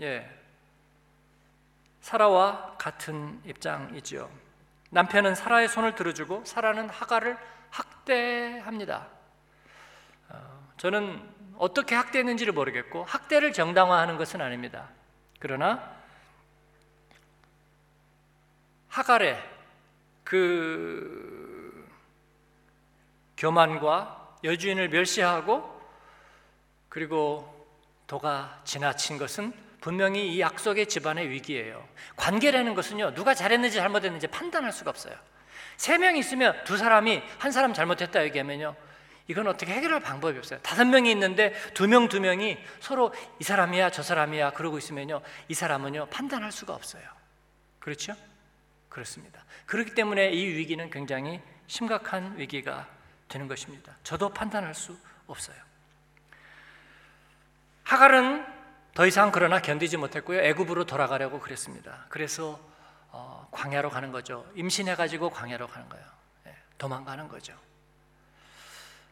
예. 0.00 0.28
사라와 2.00 2.74
같은 2.78 3.40
입장이지요. 3.44 4.28
남편은 4.90 5.36
사라의 5.36 5.68
손을 5.68 5.94
들어주고 5.94 6.44
사라는 6.44 6.88
하가를 6.90 7.38
학대합니다. 7.72 9.08
어, 10.28 10.72
저는 10.76 11.20
어떻게 11.58 11.94
학대했는지를 11.94 12.52
모르겠고 12.52 13.04
학대를 13.04 13.52
정당화하는 13.52 14.16
것은 14.16 14.40
아닙니다. 14.40 14.90
그러나 15.40 15.96
하갈의 18.88 19.42
그 20.22 21.88
교만과 23.36 24.36
여주인을 24.44 24.90
멸시하고 24.90 25.80
그리고 26.88 27.48
도가 28.06 28.60
지나친 28.64 29.18
것은 29.18 29.52
분명히 29.80 30.34
이 30.34 30.40
약속의 30.40 30.86
집안의 30.86 31.30
위기예요. 31.30 31.86
관계라는 32.16 32.74
것은요, 32.74 33.14
누가 33.14 33.34
잘했는지 33.34 33.76
잘못했는지 33.76 34.26
판단할 34.28 34.72
수가 34.72 34.90
없어요. 34.90 35.14
세 35.82 35.98
명이 35.98 36.20
있으면 36.20 36.62
두 36.62 36.76
사람이 36.76 37.24
한 37.38 37.50
사람 37.50 37.74
잘못했다 37.74 38.22
얘기하면요. 38.26 38.76
이건 39.26 39.48
어떻게 39.48 39.72
해결할 39.72 39.98
방법이 39.98 40.38
없어요. 40.38 40.60
다섯 40.60 40.84
명이 40.84 41.10
있는데 41.10 41.52
두 41.74 41.88
명, 41.88 42.08
두 42.08 42.20
명이 42.20 42.56
서로 42.78 43.12
이 43.40 43.42
사람이야, 43.42 43.90
저 43.90 44.00
사람이야 44.04 44.52
그러고 44.52 44.78
있으면요. 44.78 45.22
이 45.48 45.54
사람은요, 45.54 46.06
판단할 46.06 46.52
수가 46.52 46.72
없어요. 46.72 47.02
그렇죠? 47.80 48.14
그렇습니다. 48.90 49.44
그렇기 49.66 49.96
때문에 49.96 50.30
이 50.30 50.46
위기는 50.54 50.88
굉장히 50.88 51.40
심각한 51.66 52.38
위기가 52.38 52.86
되는 53.26 53.48
것입니다. 53.48 53.96
저도 54.04 54.28
판단할 54.28 54.76
수 54.76 54.96
없어요. 55.26 55.56
하갈은 57.82 58.46
더 58.94 59.04
이상 59.04 59.32
그러나 59.32 59.60
견디지 59.60 59.96
못했고요. 59.96 60.42
애굽으로 60.42 60.84
돌아가려고 60.84 61.40
그랬습니다. 61.40 62.06
그래서 62.08 62.71
어, 63.12 63.46
광야로 63.50 63.90
가는 63.90 64.10
거죠. 64.10 64.46
임신해가지고 64.54 65.30
광야로 65.30 65.68
가는 65.68 65.88
거예요. 65.88 66.04
네, 66.44 66.56
도망가는 66.78 67.28
거죠. 67.28 67.54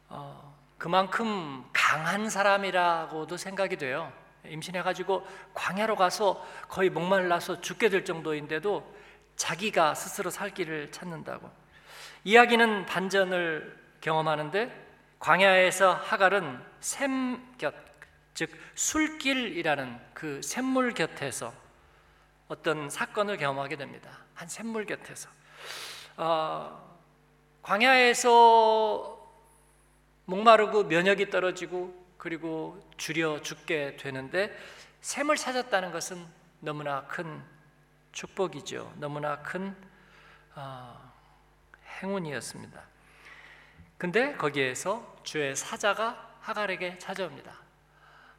어, 0.09 0.59
그만큼 0.79 1.65
강한 1.73 2.31
사람이라고도 2.31 3.37
생각이 3.37 3.77
돼요. 3.77 4.13
임신해가지고 4.47 5.27
광야로 5.53 5.97
가서 5.97 6.45
거의 6.69 6.89
목말라서 6.89 7.61
죽게 7.61 7.91
될 7.91 8.05
정도인데도 8.07 8.97
자기가 9.37 9.95
스스로 9.95 10.31
살 10.31 10.51
길을 10.51 10.91
찾는다고. 10.93 11.51
이야기는 12.25 12.87
반전을 12.87 13.79
경험하는데 14.01 14.89
광야에서 15.19 15.93
하갈은 15.93 16.63
샘 16.81 17.57
곁, 17.59 17.75
즉 18.33 18.51
술길이라는 18.75 20.01
그 20.15 20.41
샘물 20.43 20.95
곁에서 20.95 21.53
어떤 22.51 22.91
사건을 22.91 23.37
경험하게 23.37 23.77
됩니다. 23.77 24.11
한 24.35 24.49
샘물 24.49 24.85
곁에서 24.85 25.31
어, 26.17 26.99
광야에서 27.63 29.17
목마르고 30.25 30.85
면역이 30.85 31.31
떨어지고 31.31 31.95
그리고 32.19 32.91
줄여 32.97 33.43
죽게 33.43 33.97
되는데 33.99 34.53
샘을 35.01 35.37
찾았다는 35.37 35.93
것은 35.93 36.27
너무나 36.59 37.07
큰 37.07 37.41
축복이죠. 38.11 38.95
너무나 38.97 39.41
큰 39.43 39.77
어, 40.57 41.13
행운이었습니다. 42.01 42.83
근데 43.97 44.35
거기에서 44.35 45.21
주의 45.23 45.55
사자가 45.55 46.35
하갈에게 46.41 46.99
찾아옵니다. 46.99 47.53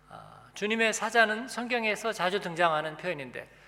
어, 0.10 0.50
주님의 0.54 0.91
사자는 0.91 1.47
성경에서 1.47 2.12
자주 2.12 2.41
등장하는 2.41 2.97
표현인데 2.97 3.41
어, 3.43 3.61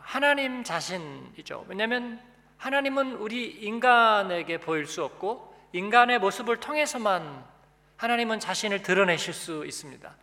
하나님 0.00 0.64
자신이죠. 0.64 1.66
왜냐하면 1.68 2.20
하나님은 2.56 3.14
우리 3.16 3.46
인간에게 3.46 4.58
보일 4.58 4.86
수 4.86 5.04
없고 5.04 5.54
인간의 5.72 6.18
모습을 6.18 6.58
통해서만 6.58 7.44
하나님은 7.96 8.40
자신을 8.40 8.82
드러내실 8.82 9.34
수 9.34 9.64
있습니다. 9.66 10.14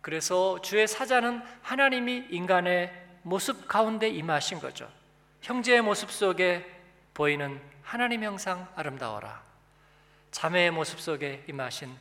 그래서 0.00 0.60
주의 0.60 0.86
사자는 0.86 1.42
하나님이 1.62 2.26
인간의 2.30 2.92
모습 3.22 3.68
가운데 3.68 4.08
임하신 4.08 4.60
거죠. 4.60 4.90
형제의 5.40 5.80
모습 5.80 6.10
속에 6.10 6.70
보이는 7.14 7.60
하나님 7.82 8.22
형상 8.24 8.66
아름다워라. 8.74 9.42
자매의 10.30 10.72
모습 10.72 11.00
속에 11.00 11.44
임하신 11.48 11.94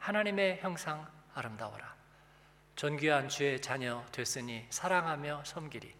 하나님의 0.00 0.58
형상 0.62 1.06
아름다워라. 1.34 1.94
존귀한 2.76 3.28
주의 3.28 3.60
자녀 3.60 4.04
됐으니 4.10 4.66
사랑하며 4.70 5.44
섬기리. 5.44 5.94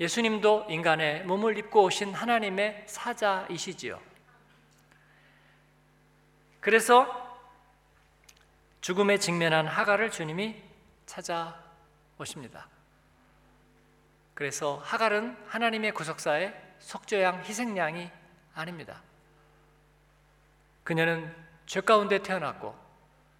예수님도 0.00 0.66
인간의 0.68 1.24
몸을 1.24 1.58
입고 1.58 1.84
오신 1.84 2.14
하나님의 2.14 2.84
사자이시지요. 2.86 4.00
그래서 6.60 7.26
죽음에 8.80 9.18
직면한 9.18 9.66
하갈을 9.66 10.10
주님이 10.10 10.62
찾아오십니다. 11.06 12.68
그래서 14.34 14.80
하갈은 14.84 15.36
하나님의 15.48 15.92
구속사의 15.92 16.54
속죄양 16.78 17.44
희생양이 17.44 18.10
아닙니다. 18.54 19.02
그녀는 20.84 21.34
죄 21.66 21.80
가운데 21.80 22.22
태어났고 22.22 22.76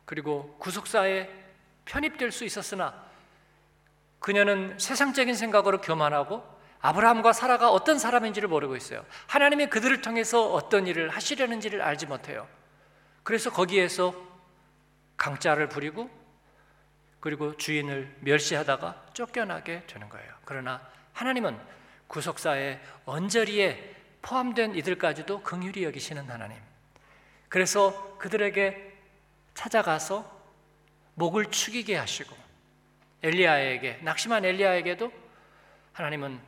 그리고 0.05 0.57
구속사에 0.59 1.46
편입될 1.87 2.31
수 2.31 2.44
있었으나 2.44 3.07
그녀는 4.20 4.79
세상적인 4.79 5.35
생각으로 5.35 5.81
교만하고 5.81 6.44
아브라함과 6.81 7.33
사라가 7.33 7.70
어떤 7.70 7.99
사람인지를 7.99 8.49
모르고 8.49 8.77
있어요. 8.77 9.05
하나님이 9.27 9.66
그들을 9.66 10.03
통해서 10.03 10.53
어떤 10.53 10.87
일을 10.87 11.09
하시려는지를 11.09 11.81
알지 11.81 12.07
못해요. 12.07 12.46
그래서 13.22 13.51
거기에서 13.51 14.14
강짜를 15.16 15.68
부리고 15.68 16.11
그리고 17.20 17.57
주인을 17.57 18.14
멸시하다가 18.20 19.07
쫓겨나게 19.14 19.85
되는 19.87 20.09
거예요. 20.09 20.33
그러나 20.44 20.81
하나님은 21.12 21.59
구속사의 22.07 22.81
언저리에 23.05 23.94
포함된 24.22 24.75
이들까지도 24.77 25.42
긍휼히 25.42 25.83
여기시는 25.85 26.29
하나님. 26.31 26.57
그래서 27.49 28.16
그들에게 28.18 28.96
찾아가서 29.55 30.36
목을 31.17 31.47
축이게 31.47 31.97
하시고 31.97 32.37
엘리야에게 33.23 34.01
낙심한 34.03 34.45
엘리야에게도 34.45 35.11
하나님은 35.93 36.39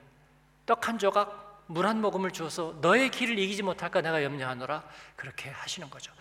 떡 0.67 0.87
한 0.89 0.99
조각 0.99 1.65
물 1.67 1.87
한 1.87 2.01
모금을 2.01 2.31
주어서 2.31 2.75
너의 2.81 3.11
길을 3.11 3.39
이기지 3.39 3.63
못할까 3.63 4.01
내가 4.01 4.23
염려하노라 4.23 4.83
그렇게 5.17 5.51
하시는 5.51 5.91
거죠. 5.91 6.13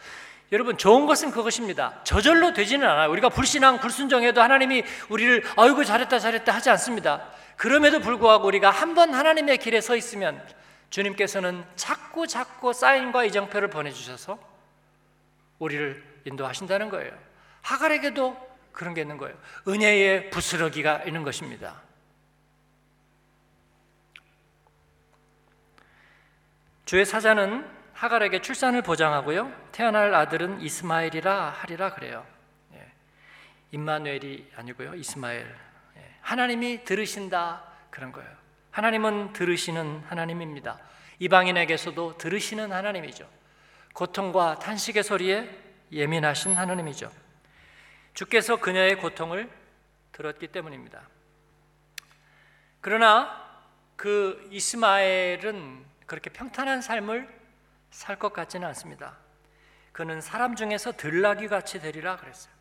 여러분 0.51 0.77
좋은 0.77 1.05
것은 1.05 1.31
그것입니다. 1.31 2.01
저절로 2.03 2.53
되지는 2.53 2.87
않아요. 2.87 3.09
우리가 3.11 3.29
불신앙 3.29 3.79
불순종해도 3.79 4.41
하나님이 4.41 4.83
우리를 5.09 5.43
아이고 5.57 5.83
잘했다 5.85 6.19
잘했다 6.19 6.53
하지 6.53 6.69
않습니다. 6.69 7.29
그럼에도 7.57 7.99
불구하고 7.99 8.47
우리가 8.47 8.71
한 8.71 8.93
번 8.95 9.13
하나님의 9.13 9.57
길에 9.57 9.79
서 9.81 9.95
있으면 9.95 10.41
주님께서는 10.89 11.65
자꾸 11.75 12.27
자꾸 12.27 12.71
사인과 12.73 13.25
이정표를 13.25 13.69
보내주셔서 13.69 14.39
우리를 15.59 16.21
인도하신다는 16.25 16.89
거예요. 16.89 17.11
하갈에게도 17.67 18.47
그런 18.71 18.93
게 18.93 19.01
있는 19.01 19.17
거예요. 19.17 19.37
은혜의 19.67 20.29
부스러기가 20.29 21.03
있는 21.03 21.23
것입니다. 21.23 21.81
주의 26.85 27.05
사자는 27.05 27.69
하갈에게 27.93 28.41
출산을 28.41 28.83
보장하고요. 28.83 29.51
태어날 29.73 30.13
아들은 30.13 30.61
이스마엘이라 30.61 31.49
하리라 31.49 31.93
그래요. 31.93 32.25
예. 32.75 32.91
임마누엘이 33.71 34.51
아니고요. 34.55 34.95
이스마엘. 34.95 35.53
예. 35.97 36.15
하나님이 36.21 36.85
들으신다 36.85 37.63
그런 37.89 38.13
거예요. 38.13 38.29
하나님은 38.71 39.33
들으시는 39.33 40.03
하나님입니다. 40.07 40.79
이방인에게서도 41.19 42.17
들으시는 42.17 42.71
하나님이죠. 42.71 43.27
고통과 43.93 44.59
탄식의 44.59 45.03
소리에 45.03 45.49
예민하신 45.91 46.53
하나님이죠. 46.53 47.26
주께서 48.17 48.55
그녀의 48.55 48.97
고통을 48.97 49.47
들었기 50.11 50.47
때문입니다. 50.47 51.07
그러나 52.81 53.61
그 53.95 54.47
이스마엘은 54.49 55.85
그렇게 56.07 56.31
평탄한 56.31 56.81
삶을 56.81 57.29
살 57.91 58.17
것 58.17 58.33
같지는 58.33 58.67
않습니다. 58.69 59.17
그는 59.91 60.19
사람 60.19 60.55
중에서 60.55 60.93
들나귀 60.93 61.47
같이 61.47 61.79
되리라 61.79 62.17
그랬어요. 62.17 62.51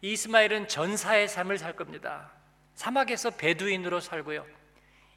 이스마엘은 0.00 0.66
전사의 0.66 1.28
삶을 1.28 1.58
살 1.58 1.76
겁니다. 1.76 2.32
사막에서 2.74 3.30
베두인으로 3.30 4.00
살고요. 4.00 4.44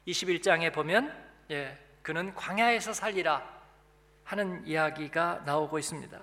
21장에 0.06 0.72
보면 0.72 1.12
예, 1.50 1.76
그는 2.02 2.32
광야에서 2.36 2.92
살리라 2.92 3.42
하는 4.22 4.64
이야기가 4.64 5.42
나오고 5.44 5.80
있습니다. 5.80 6.22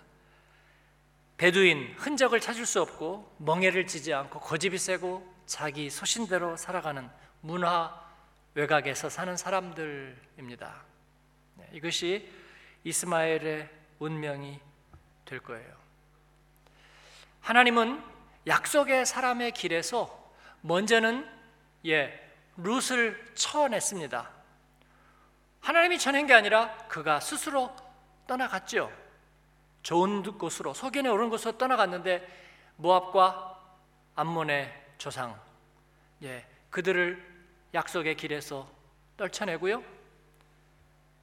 베두인 1.39 1.95
흔적을 1.97 2.41
찾을 2.41 2.65
수 2.65 2.81
없고 2.81 3.33
멍해를 3.37 3.87
지지 3.87 4.13
않고 4.13 4.41
고집이 4.41 4.77
세고 4.77 5.25
자기 5.45 5.89
소신대로 5.89 6.57
살아가는 6.57 7.09
문화 7.39 7.97
외곽에서 8.55 9.09
사는 9.09 9.37
사람들입니다. 9.37 10.83
네, 11.55 11.69
이것이 11.71 12.29
이스마엘의 12.83 13.69
운명이 13.99 14.59
될 15.23 15.39
거예요. 15.39 15.73
하나님은 17.39 18.03
약속의 18.45 19.05
사람의 19.05 19.53
길에서 19.53 20.33
먼저는 20.59 21.25
예 21.85 22.19
룻을 22.57 23.31
쳐냈습니다. 23.35 24.29
하나님이 25.61 25.99
쳐낸 25.99 26.27
게 26.27 26.33
아니라 26.33 26.75
그가 26.89 27.21
스스로 27.21 27.73
떠나갔죠. 28.27 28.91
좋은 29.89 30.21
곳으로 30.37 30.75
소견에 30.75 31.09
오른 31.09 31.31
곳으로 31.31 31.57
떠나갔는데 31.57 32.23
모압과 32.75 33.59
암몬의 34.13 34.71
조상 34.99 35.35
예, 36.21 36.45
그들을 36.69 37.19
약속의 37.73 38.15
길에서 38.15 38.69
떨쳐내고요. 39.17 39.83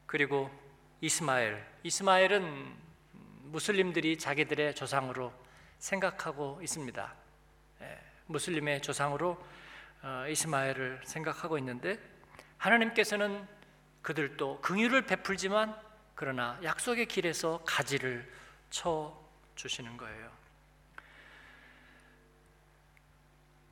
그리고 0.07 0.51
이스마엘 1.01 1.65
이스마엘은 1.85 2.75
무슬림들이 3.53 4.19
자기들의 4.19 4.75
조상으로 4.75 5.33
생각하고 5.79 6.59
있습니다. 6.61 7.15
예, 7.83 8.01
무슬림의 8.27 8.83
조상으로 8.83 9.39
어, 10.03 10.25
이스마엘을 10.29 11.03
생각하고 11.05 11.57
있는데 11.59 12.01
하나님께서는 12.59 13.47
그들도 14.03 14.61
긍휼을 14.61 15.07
베풀지만 15.07 15.81
그러나 16.17 16.59
약속의 16.65 17.07
길에서 17.07 17.63
가지를 17.65 18.29
쳐 18.71 19.17
주시는 19.55 19.97
거예요. 19.97 20.31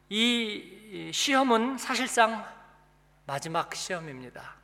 이 0.08 1.10
시험은 1.12 1.78
사실상 1.78 2.46
마지막 3.26 3.74
시험입니다. 3.74 4.54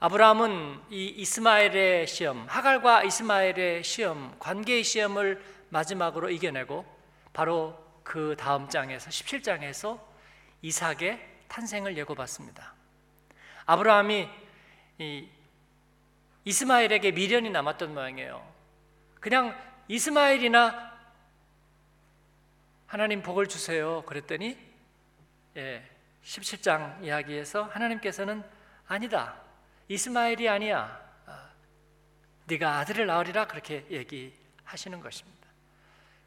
아브라함은 0.00 0.82
이 0.90 1.06
이스마엘의 1.06 2.06
시험, 2.06 2.46
하갈과 2.48 3.02
이스마엘의 3.02 3.82
시험, 3.82 4.36
관계의 4.38 4.84
시험을 4.84 5.42
마지막으로 5.70 6.30
이겨내고 6.30 6.86
바로 7.32 7.84
그 8.04 8.36
다음 8.38 8.68
장에서 8.68 9.10
17장에서 9.10 10.00
이삭의 10.62 11.38
탄생을 11.48 11.96
예고받습니다. 11.96 12.74
아브라함이 13.66 14.28
이스마엘에게 16.48 17.10
미련이 17.10 17.50
남았던 17.50 17.92
모양이에요. 17.92 18.42
그냥 19.20 19.54
이스마엘이나 19.86 20.96
하나님 22.86 23.22
복을 23.22 23.48
주세요. 23.48 24.00
그랬더니 24.06 24.56
예, 25.58 25.86
17장 26.24 27.04
이야기에서 27.04 27.64
하나님께서는 27.64 28.42
아니다. 28.86 29.36
이스마엘이 29.88 30.48
아니야. 30.48 30.98
아, 31.26 31.50
네가 32.46 32.78
아들을 32.78 33.04
낳으리라 33.04 33.46
그렇게 33.46 33.86
얘기하시는 33.90 35.00
것입니다. 35.02 35.48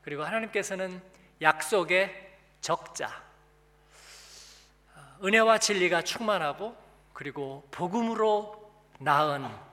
그리고 0.03 0.23
하나님께서는 0.23 1.01
약속의 1.41 2.37
적자, 2.61 3.23
아, 4.95 5.17
은혜와 5.23 5.57
진리가 5.57 6.03
충만하고 6.03 6.77
그리고 7.13 7.67
복음으로 7.71 8.71
낳은 8.99 9.70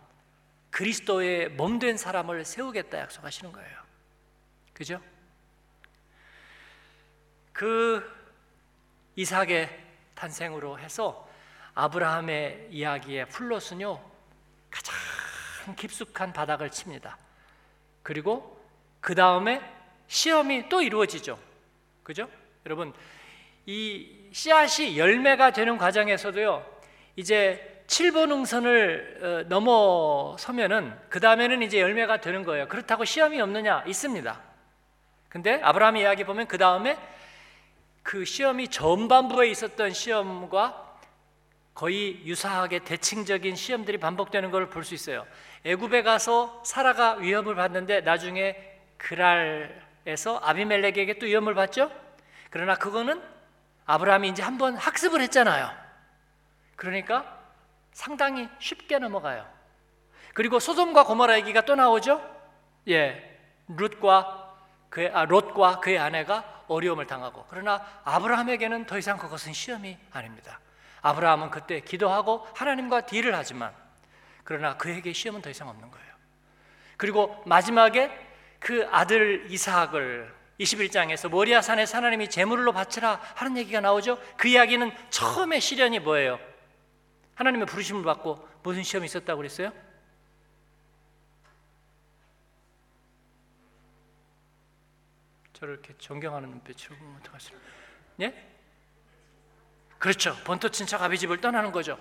그리스도의 0.70 1.50
몸된 1.50 1.96
사람을 1.96 2.44
세우겠다 2.44 2.98
약속하시는 2.98 3.52
거예요. 3.52 3.78
그죠? 4.72 5.00
그 7.52 8.08
이삭의 9.16 9.86
탄생으로 10.14 10.78
해서 10.78 11.28
아브라함의 11.74 12.68
이야기의 12.70 13.28
플롯은요 13.28 14.00
가장 14.70 14.94
깊숙한 15.76 16.32
바닥을 16.32 16.70
칩니다. 16.70 17.18
그리고 18.02 18.64
그 19.00 19.14
다음에 19.14 19.60
시험이 20.06 20.68
또 20.68 20.80
이루어지죠. 20.80 21.38
그죠? 22.02 22.30
여러분 22.64 22.92
이 23.66 24.30
씨앗이 24.32 24.98
열매가 24.98 25.52
되는 25.52 25.76
과정에서도요 25.76 26.80
이제 27.16 27.77
7번 27.88 28.30
응선을 28.30 29.18
어, 29.22 29.48
넘어서면은 29.48 30.94
그 31.08 31.20
다음에는 31.20 31.62
이제 31.62 31.80
열매가 31.80 32.20
되는 32.20 32.44
거예요. 32.44 32.68
그렇다고 32.68 33.04
시험이 33.04 33.40
없느냐? 33.40 33.82
있습니다. 33.86 34.40
근데 35.30 35.60
아브라함 35.62 35.96
이야기 35.96 36.24
보면 36.24 36.46
그 36.46 36.58
다음에 36.58 36.98
그 38.02 38.24
시험이 38.24 38.68
전반부에 38.68 39.48
있었던 39.48 39.92
시험과 39.92 40.86
거의 41.74 42.20
유사하게 42.26 42.80
대칭적인 42.80 43.56
시험들이 43.56 43.98
반복되는 43.98 44.50
걸 44.50 44.68
볼 44.68 44.84
수 44.84 44.94
있어요. 44.94 45.26
애굽에 45.64 46.02
가서 46.02 46.62
사라가 46.64 47.14
위협을 47.14 47.54
받는데 47.54 48.02
나중에 48.02 48.56
그랄에서 48.98 50.40
아비멜렉에게 50.42 51.18
또 51.18 51.26
위험을 51.26 51.54
받죠. 51.54 51.90
그러나 52.50 52.74
그거는 52.74 53.22
아브라함이 53.86 54.28
이제 54.28 54.42
한번 54.42 54.76
학습을 54.76 55.20
했잖아요. 55.22 55.70
그러니까 56.76 57.37
상당히 57.92 58.48
쉽게 58.58 58.98
넘어가요. 58.98 59.46
그리고 60.34 60.58
소돔과 60.60 61.04
고모라 61.04 61.36
얘기가 61.38 61.62
또 61.62 61.74
나오죠. 61.74 62.22
예, 62.88 63.38
룻과 63.68 64.56
그의 64.90 65.10
아, 65.10 65.24
롯과 65.24 65.80
그의 65.80 65.98
아내가 65.98 66.64
어려움을 66.68 67.06
당하고 67.06 67.44
그러나 67.48 67.84
아브라함에게는 68.04 68.86
더 68.86 68.98
이상 68.98 69.18
그것은 69.18 69.52
시험이 69.52 69.98
아닙니다. 70.12 70.60
아브라함은 71.02 71.50
그때 71.50 71.80
기도하고 71.80 72.46
하나님과 72.54 73.06
딜을 73.06 73.34
하지만 73.34 73.72
그러나 74.44 74.76
그에게 74.76 75.12
시험은 75.12 75.42
더 75.42 75.50
이상 75.50 75.68
없는 75.68 75.90
거예요. 75.90 76.08
그리고 76.96 77.42
마지막에 77.46 78.10
그 78.58 78.88
아들 78.90 79.46
이삭을 79.50 80.34
21장에서 80.60 81.28
모리아 81.28 81.62
산에 81.62 81.84
하나님이 81.84 82.28
제물로 82.28 82.72
바치라 82.72 83.20
하는 83.34 83.56
얘기가 83.56 83.80
나오죠. 83.80 84.18
그 84.36 84.48
이야기는 84.48 84.90
처음에 85.10 85.60
시련이 85.60 86.00
뭐예요? 86.00 86.40
하나님의 87.38 87.66
부르심을 87.66 88.02
받고 88.02 88.48
무슨 88.64 88.82
시험이 88.82 89.06
있었다고 89.06 89.36
그랬어요? 89.38 89.72
저를 95.52 95.74
이렇게 95.74 95.96
존경하는 95.98 96.50
눈빛으로 96.50 96.96
보면 96.96 97.16
어떡하시나? 97.20 97.58
예? 98.22 98.48
그렇죠. 99.98 100.36
본토 100.42 100.68
친척 100.68 101.00
아비 101.00 101.16
집을 101.16 101.40
떠나는 101.40 101.70
거죠. 101.70 101.96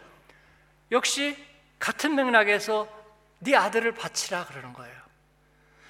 역시 0.92 1.38
같은 1.78 2.16
맥락에서 2.16 2.88
네 3.40 3.56
아들을 3.56 3.92
바치라 3.92 4.46
그러는 4.46 4.74
거예요. 4.74 4.96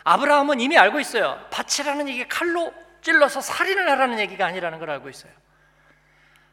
아브라함은 0.03 0.59
이미 0.59 0.77
알고 0.77 0.99
있어요. 0.99 1.47
바치라는 1.51 2.09
얘기 2.09 2.27
칼로 2.27 2.73
찔러서 3.01 3.39
살인을 3.39 3.89
하라는 3.91 4.19
얘기가 4.19 4.45
아니라는 4.45 4.79
걸 4.79 4.89
알고 4.89 5.07
있어요. 5.07 5.31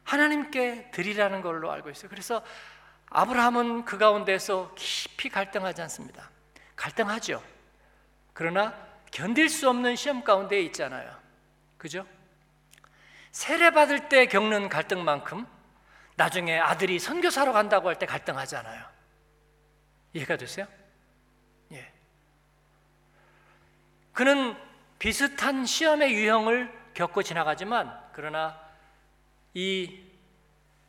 하나님께 0.04 0.90
드리라는 0.92 1.40
걸로 1.42 1.72
알고 1.72 1.90
있어요. 1.90 2.08
그래서 2.08 2.44
아브라함은 3.14 3.84
그 3.84 3.96
가운데서 3.96 4.72
깊이 4.74 5.28
갈등하지 5.28 5.80
않습니다. 5.82 6.30
갈등하죠. 6.74 7.40
그러나 8.32 8.74
견딜 9.12 9.48
수 9.48 9.68
없는 9.70 9.94
시험 9.94 10.24
가운데 10.24 10.60
있잖아요. 10.62 11.16
그죠? 11.78 12.04
세례 13.30 13.70
받을 13.70 14.08
때 14.08 14.26
겪는 14.26 14.68
갈등만큼 14.68 15.46
나중에 16.16 16.58
아들이 16.58 16.98
선교사로 16.98 17.52
간다고 17.52 17.88
할 17.88 18.00
때 18.00 18.06
갈등하잖아요. 18.06 18.84
이해가 20.14 20.36
되세요? 20.36 20.66
예. 21.70 21.92
그는 24.12 24.56
비슷한 24.98 25.66
시험의 25.66 26.12
유형을 26.14 26.72
겪고 26.94 27.22
지나가지만 27.22 27.96
그러나 28.12 28.60
이 29.54 30.02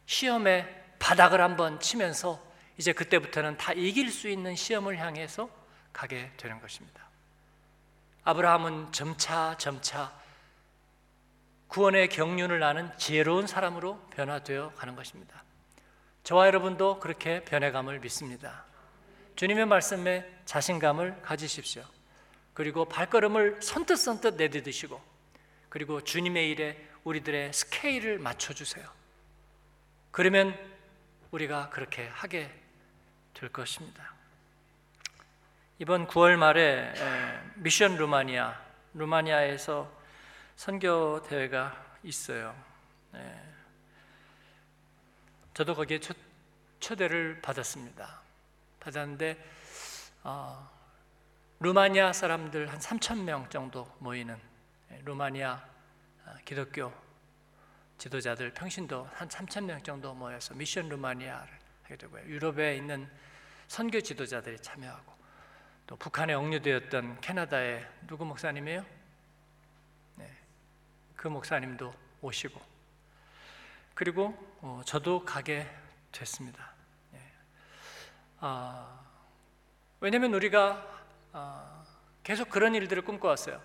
시험의 0.07 0.84
바닥을 1.05 1.39
한번 1.39 1.79
치면서 1.79 2.43
이제 2.77 2.91
그때부터는 2.91 3.57
다 3.57 3.73
이길 3.73 4.09
수 4.09 4.27
있는 4.27 4.55
시험을 4.55 4.97
향해서 4.97 5.47
가게 5.93 6.31
되는 6.35 6.59
것입니다. 6.59 7.07
아브라함은 8.23 8.91
점차 8.91 9.55
점차 9.59 10.11
구원의 11.67 12.09
경륜을 12.09 12.57
나는 12.57 12.89
지혜로운 12.97 13.45
사람으로 13.45 13.99
변화되어 14.15 14.71
가는 14.71 14.95
것입니다. 14.95 15.43
저와 16.23 16.47
여러분도 16.47 16.99
그렇게 16.99 17.43
변해감을 17.43 17.99
믿습니다. 17.99 18.65
주님의 19.35 19.67
말씀에 19.67 20.27
자신감을 20.45 21.21
가지십시오. 21.21 21.83
그리고 22.55 22.85
발걸음을 22.85 23.61
선뜻선뜻 23.61 24.37
내딛으시고 24.37 24.99
그리고 25.69 26.01
주님의 26.01 26.49
일에 26.49 26.89
우리들의 27.03 27.53
스케일을 27.53 28.17
맞춰주세요. 28.17 28.89
그러면 30.09 30.74
우리가 31.35 31.69
그렇게 31.69 32.07
하게 32.07 32.49
될 33.33 33.49
것입니다. 33.49 34.13
이번 35.79 36.07
9월 36.07 36.37
말에 36.37 36.93
미션 37.55 37.97
루마니아, 37.97 38.57
루마니아에서 38.93 39.91
선교 40.55 41.21
대회가 41.23 41.97
있어요. 42.03 42.55
저도 45.53 45.75
거기에 45.75 45.99
초, 45.99 46.13
초대를 46.79 47.41
받았습니다. 47.41 48.21
받았는데 48.79 49.37
어, 50.23 50.69
루마니아 51.59 52.13
사람들 52.13 52.71
한 52.71 52.79
3천 52.79 53.23
명 53.23 53.49
정도 53.49 53.93
모이는 53.99 54.39
루마니아 55.03 55.65
어, 56.27 56.35
기독교 56.45 56.93
지도자들 57.97 58.53
평신도 58.53 59.09
한 59.13 59.27
3천 59.27 59.65
명 59.65 59.81
정도 59.81 60.13
모여서 60.13 60.53
미션 60.53 60.89
루마니아를 60.89 61.59
하게 61.83 61.95
되고요. 61.95 62.23
유럽에 62.25 62.75
있는 62.75 63.09
선교 63.67 64.01
지도자들이 64.01 64.59
참여하고 64.59 65.13
또 65.87 65.95
북한에 65.95 66.33
억류되었던 66.33 67.21
캐나다의 67.21 67.87
누구 68.07 68.25
목사님이에요? 68.25 68.85
네, 70.15 70.31
그 71.15 71.27
목사님도 71.27 71.93
오시고 72.21 72.61
그리고 73.93 74.35
어, 74.61 74.81
저도 74.85 75.23
가게 75.23 75.67
됐습니다. 76.11 76.73
네. 77.11 77.19
아, 78.39 78.99
왜냐하면 79.99 80.33
우리가 80.33 80.85
아, 81.31 81.83
계속 82.23 82.49
그런 82.49 82.75
일들을 82.75 83.03
꿈꿔왔어요. 83.03 83.61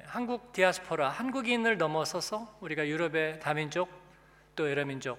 예, 0.00 0.04
한국 0.06 0.52
디아스포라, 0.52 1.08
한국인을 1.08 1.76
넘어서서 1.76 2.58
우리가 2.60 2.86
유럽의 2.86 3.40
다민족, 3.40 3.90
또 4.56 4.70
여러 4.70 4.84
민족, 4.84 5.18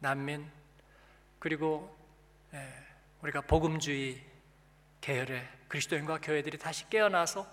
난민, 0.00 0.50
그리고 1.38 1.96
예, 2.52 2.66
우리가 3.22 3.42
복음주의 3.42 4.20
계열의 5.00 5.46
그리스도인과 5.68 6.20
교회들이 6.20 6.58
다시 6.58 6.88
깨어나서 6.90 7.46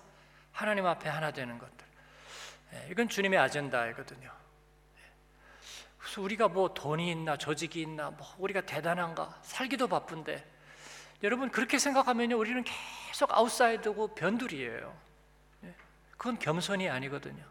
하나님 0.52 0.86
앞에 0.86 1.10
하나 1.10 1.32
되는 1.32 1.58
것들. 1.58 1.88
예, 2.74 2.88
이건 2.91 3.08
주님의 3.08 3.39
아젠다이거든요. 3.39 4.32
그래서 6.00 6.22
우리가 6.22 6.48
뭐 6.48 6.74
돈이 6.74 7.12
있나 7.12 7.38
조직이 7.38 7.82
있나 7.82 8.12
뭐 8.12 8.26
우리가 8.38 8.62
대단한가 8.62 9.39
살기도 9.41 9.88
바쁜데 9.88 10.46
여러분 11.24 11.52
그렇게 11.52 11.78
생각하면 11.80 12.32
우리는 12.32 12.63
계속 12.63 13.34
outside고 13.34 14.15
변두리예요. 14.15 15.07
예, 16.17 16.19
그건 16.19 16.39
겸손이 16.39 16.89
아니거든요. 16.89 17.43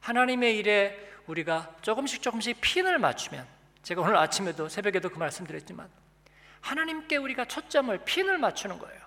하나님의 0.00 0.56
일에 0.56 1.12
우리가 1.26 1.76
조금씩 1.82 2.22
조금씩 2.22 2.60
핀을 2.60 2.98
맞추면 2.98 3.46
제가 3.82 4.02
오늘 4.02 4.16
아침에도 4.16 4.68
새벽에도 4.68 5.10
그 5.10 5.18
말씀드렸지만 5.18 5.88
하나님께 6.60 7.16
우리가 7.16 7.44
초점을 7.46 7.96
핀을 8.04 8.38
맞추는 8.38 8.78
거예요. 8.78 9.00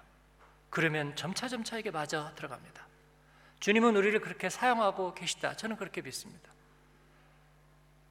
그러면 0.69 1.15
점차 1.15 1.47
점차 1.47 1.77
이게 1.77 1.91
맞아 1.91 2.31
들어갑니다. 2.35 2.83
주님은 3.59 3.95
우리를 3.95 4.19
그렇게 4.21 4.49
사용하고 4.49 5.13
계시다. 5.13 5.55
저는 5.55 5.77
그렇게 5.77 6.01
믿습니다. 6.01 6.49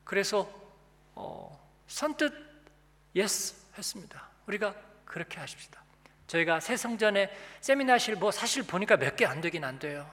그래서 0.05 0.51
어, 1.15 1.59
선뜻 1.89 2.33
yes 3.15 3.55
했습니다. 3.77 4.29
우리가 4.47 4.75
그렇게 5.05 5.39
하십시다. 5.41 5.83
저희가 6.27 6.61
새 6.61 6.77
성전에 6.77 7.31
세미나실 7.61 8.17
뭐 8.17 8.31
사실 8.31 8.63
보니까 8.63 8.97
몇 8.97 9.17
개 9.17 9.27
안 9.27 9.41
되긴 9.41 9.65
안 9.65 9.79
돼요. 9.79 10.09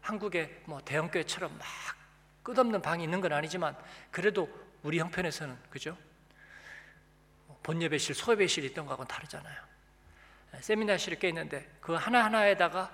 네. 0.00 0.06
한국의 0.06 0.62
뭐 0.64 0.80
대형 0.84 1.10
교회처럼 1.10 1.56
막 1.56 1.66
끝없는 2.42 2.82
방이 2.82 3.04
있는 3.04 3.20
건 3.20 3.32
아니지만 3.32 3.76
그래도 4.10 4.48
우리 4.82 4.98
형편에서는 4.98 5.56
그죠? 5.70 5.96
본 7.62 7.82
예배실, 7.82 8.14
소 8.14 8.32
예배실 8.32 8.64
있던 8.64 8.86
거하고는 8.86 9.06
다르잖아요. 9.06 9.70
세미나실이 10.60 11.18
꽤 11.18 11.28
있는데 11.28 11.70
그 11.80 11.92
하나하나에다가 11.92 12.90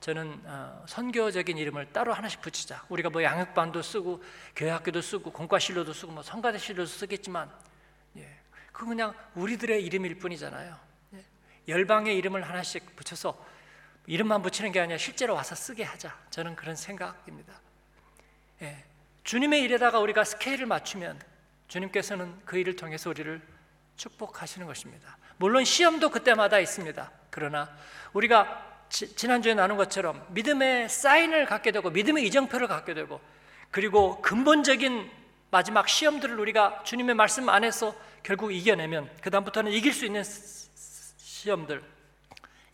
저는 0.00 0.42
어, 0.44 0.84
선교적인 0.86 1.56
이름을 1.56 1.92
따로 1.92 2.12
하나씩 2.12 2.40
붙이자. 2.40 2.84
우리가 2.88 3.10
뭐 3.10 3.22
양육반도 3.22 3.82
쓰고 3.82 4.22
교회 4.54 4.70
학교도 4.70 5.00
쓰고 5.00 5.32
공과실로도 5.32 5.92
쓰고 5.92 6.12
뭐 6.12 6.22
성가대실로도 6.22 6.86
쓰겠지만 6.86 7.50
예, 8.16 8.38
그 8.72 8.86
그냥 8.86 9.14
우리들의 9.34 9.82
이름일 9.84 10.18
뿐이잖아요. 10.18 10.78
예, 11.14 11.24
열방의 11.68 12.16
이름을 12.18 12.42
하나씩 12.42 12.94
붙여서 12.96 13.53
이름만 14.06 14.42
붙이는 14.42 14.72
게 14.72 14.80
아니라 14.80 14.98
실제로 14.98 15.34
와서 15.34 15.54
쓰게 15.54 15.82
하자. 15.82 16.16
저는 16.30 16.56
그런 16.56 16.76
생각입니다. 16.76 17.52
예, 18.62 18.84
주님의 19.24 19.62
일에다가 19.62 19.98
우리가 20.00 20.24
스케일을 20.24 20.66
맞추면 20.66 21.20
주님께서는 21.68 22.40
그 22.44 22.58
일을 22.58 22.76
통해서 22.76 23.10
우리를 23.10 23.40
축복하시는 23.96 24.66
것입니다. 24.66 25.16
물론 25.36 25.64
시험도 25.64 26.10
그때마다 26.10 26.58
있습니다. 26.58 27.10
그러나 27.30 27.74
우리가 28.12 28.86
지, 28.88 29.14
지난주에 29.16 29.54
나눈 29.54 29.76
것처럼 29.76 30.24
믿음의 30.30 30.88
사인을 30.88 31.46
갖게 31.46 31.72
되고 31.72 31.90
믿음의 31.90 32.26
이정표를 32.26 32.68
갖게 32.68 32.94
되고 32.94 33.20
그리고 33.70 34.20
근본적인 34.20 35.10
마지막 35.50 35.88
시험들을 35.88 36.38
우리가 36.38 36.82
주님의 36.84 37.14
말씀 37.14 37.48
안에서 37.48 37.94
결국 38.22 38.52
이겨내면 38.52 39.10
그 39.20 39.30
다음부터는 39.30 39.72
이길 39.72 39.92
수 39.92 40.04
있는 40.04 40.22
시험들, 40.24 41.82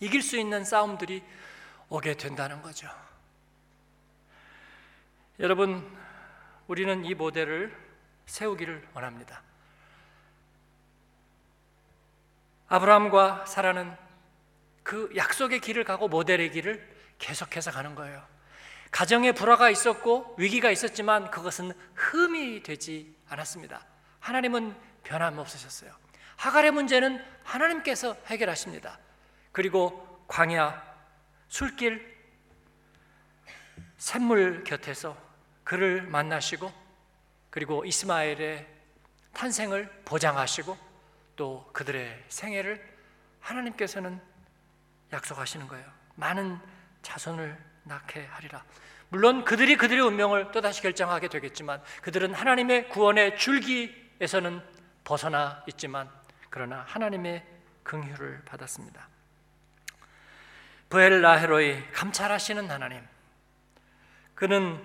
이길 0.01 0.23
수 0.23 0.37
있는 0.39 0.65
싸움들이 0.65 1.23
오게 1.89 2.15
된다는 2.17 2.63
거죠. 2.63 2.89
여러분, 5.39 5.97
우리는 6.67 7.05
이 7.05 7.15
모델을 7.15 7.77
세우기를 8.27 8.89
원합니다. 8.95 9.43
아브라함과 12.69 13.47
사라는 13.47 13.97
그 14.83 15.13
약속의 15.17 15.61
길을 15.61 15.85
가고 15.85 16.09
모델의 16.09 16.53
길을 16.53 16.97
계속해서 17.19 17.71
가는 17.71 17.95
거예요. 17.95 18.25
가정에 18.91 19.33
불화가 19.33 19.71
있었고 19.71 20.35
위기가 20.39 20.71
있었지만 20.71 21.31
그것은 21.31 21.73
흠이 21.95 22.63
되지 22.63 23.15
않았습니다. 23.29 23.85
하나님은 24.21 24.77
변함없으셨어요. 25.05 25.93
하갈의 26.37 26.71
문제는 26.71 27.25
하나님께서 27.45 28.17
해결하십니다. 28.27 28.99
그리고 29.53 30.25
광야, 30.29 30.83
술길, 31.49 32.19
샘물 33.97 34.65
곁에서 34.65 35.17
그를 35.65 36.03
만나시고 36.03 36.73
그리고 37.51 37.85
이스마엘의 37.85 38.67
탄생을 39.33 40.03
보장하시고 40.05 40.77
또 41.37 41.69
그들의 41.73 42.25
생애를 42.29 42.97
하나님께서는 43.41 44.21
약속하시는 45.13 45.67
거예요. 45.69 45.87
많은 46.15 46.59
자손을 47.03 47.59
낳게 47.85 48.27
하리라. 48.27 48.65
물론 49.09 49.45
그들이 49.45 49.77
그들의 49.77 50.03
운명을 50.03 50.53
또다시 50.53 50.83
결정하게 50.83 51.29
되겠지만 51.29 51.83
그들은 52.03 52.33
하나님의 52.33 52.89
구원의 52.91 53.37
줄기에서는 53.37 54.63
벗어나 55.03 55.65
있지만 55.69 56.09
그러나 56.49 56.85
하나님의 56.87 57.45
긍휼을 57.83 58.43
받았습니다. 58.45 59.09
브엘라헤로의 60.91 61.93
감찰하시는 61.93 62.69
하나님. 62.69 63.01
그는 64.35 64.83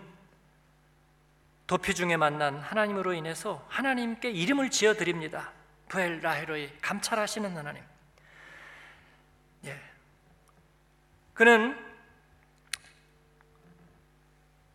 도피 1.65 1.96
중에 1.96 2.15
만난 2.15 2.60
하나님으로 2.60 3.13
인해서 3.13 3.65
하나님께 3.70 4.30
이름을 4.30 4.70
지어 4.70 4.94
드립니다. 4.94 5.52
브엘라헤로의 5.89 6.78
감찰하시는 6.80 7.58
하나님. 7.58 7.84
예. 9.65 9.80
그는 11.34 11.76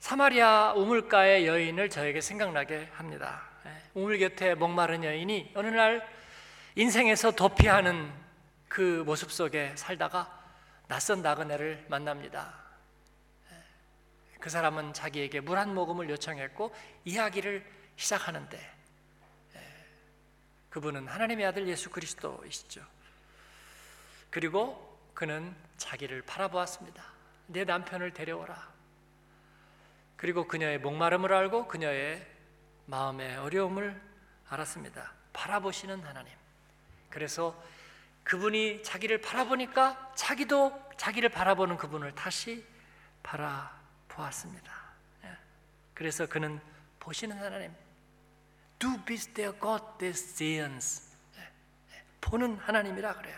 사마리아 0.00 0.72
우물가의 0.72 1.46
여인을 1.46 1.90
저에게 1.90 2.20
생각나게 2.20 2.88
합니다. 2.92 3.42
예. 3.66 3.70
우물 3.94 4.18
곁에 4.18 4.56
목마른 4.56 5.04
여인이 5.04 5.52
어느 5.54 5.68
날 5.68 6.08
인생에서 6.74 7.30
도피하는 7.30 8.12
그 8.66 9.04
모습 9.06 9.30
속에 9.30 9.76
살다가 9.76 10.39
낯선 10.90 11.22
나그네를 11.22 11.86
만납니다. 11.88 12.52
예. 13.52 13.56
그 14.40 14.50
사람은 14.50 14.92
자기에게 14.92 15.38
물 15.38 15.56
한 15.56 15.72
모금을 15.72 16.10
요청했고 16.10 16.74
이야기를 17.04 17.64
시작하는데 17.94 18.58
예. 19.54 19.86
그분은 20.68 21.06
하나님의 21.06 21.46
아들 21.46 21.68
예수 21.68 21.90
그리스도이시죠. 21.90 22.84
그리고 24.30 24.98
그는 25.14 25.54
자기를 25.76 26.22
바라보았습니다. 26.22 27.04
내 27.46 27.62
남편을 27.62 28.12
데려오라. 28.12 28.68
그리고 30.16 30.48
그녀의 30.48 30.80
목마름을 30.80 31.32
알고 31.32 31.68
그녀의 31.68 32.26
마음의 32.86 33.36
어려움을 33.36 34.02
알았습니다. 34.48 35.12
바라보시는 35.32 36.02
하나님. 36.02 36.32
그래서 37.10 37.62
그분이 38.30 38.84
자기를 38.84 39.20
바라보니까 39.20 40.12
자기도 40.14 40.80
자기를 40.96 41.30
바라보는 41.30 41.76
그분을 41.76 42.14
다시 42.14 42.64
바라보았습니다. 43.24 44.72
예. 45.24 45.36
그래서 45.94 46.26
그는 46.26 46.60
보시는 47.00 47.36
하나님. 47.36 47.74
Du 48.78 49.04
bist 49.04 49.34
der 49.34 49.58
Gott 49.58 49.98
des 49.98 50.22
Sehens. 50.36 51.10
예. 51.38 51.40
예. 51.40 52.04
보는 52.20 52.56
하나님이라 52.58 53.14
그래요. 53.14 53.36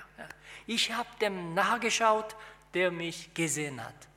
Ich 0.68 0.92
habe 0.92 1.09
dem 1.18 1.55
nachgeschaut, 1.55 2.37
der 2.74 2.92
mich 2.92 3.33
gesehen 3.33 3.81
hat. 3.81 4.09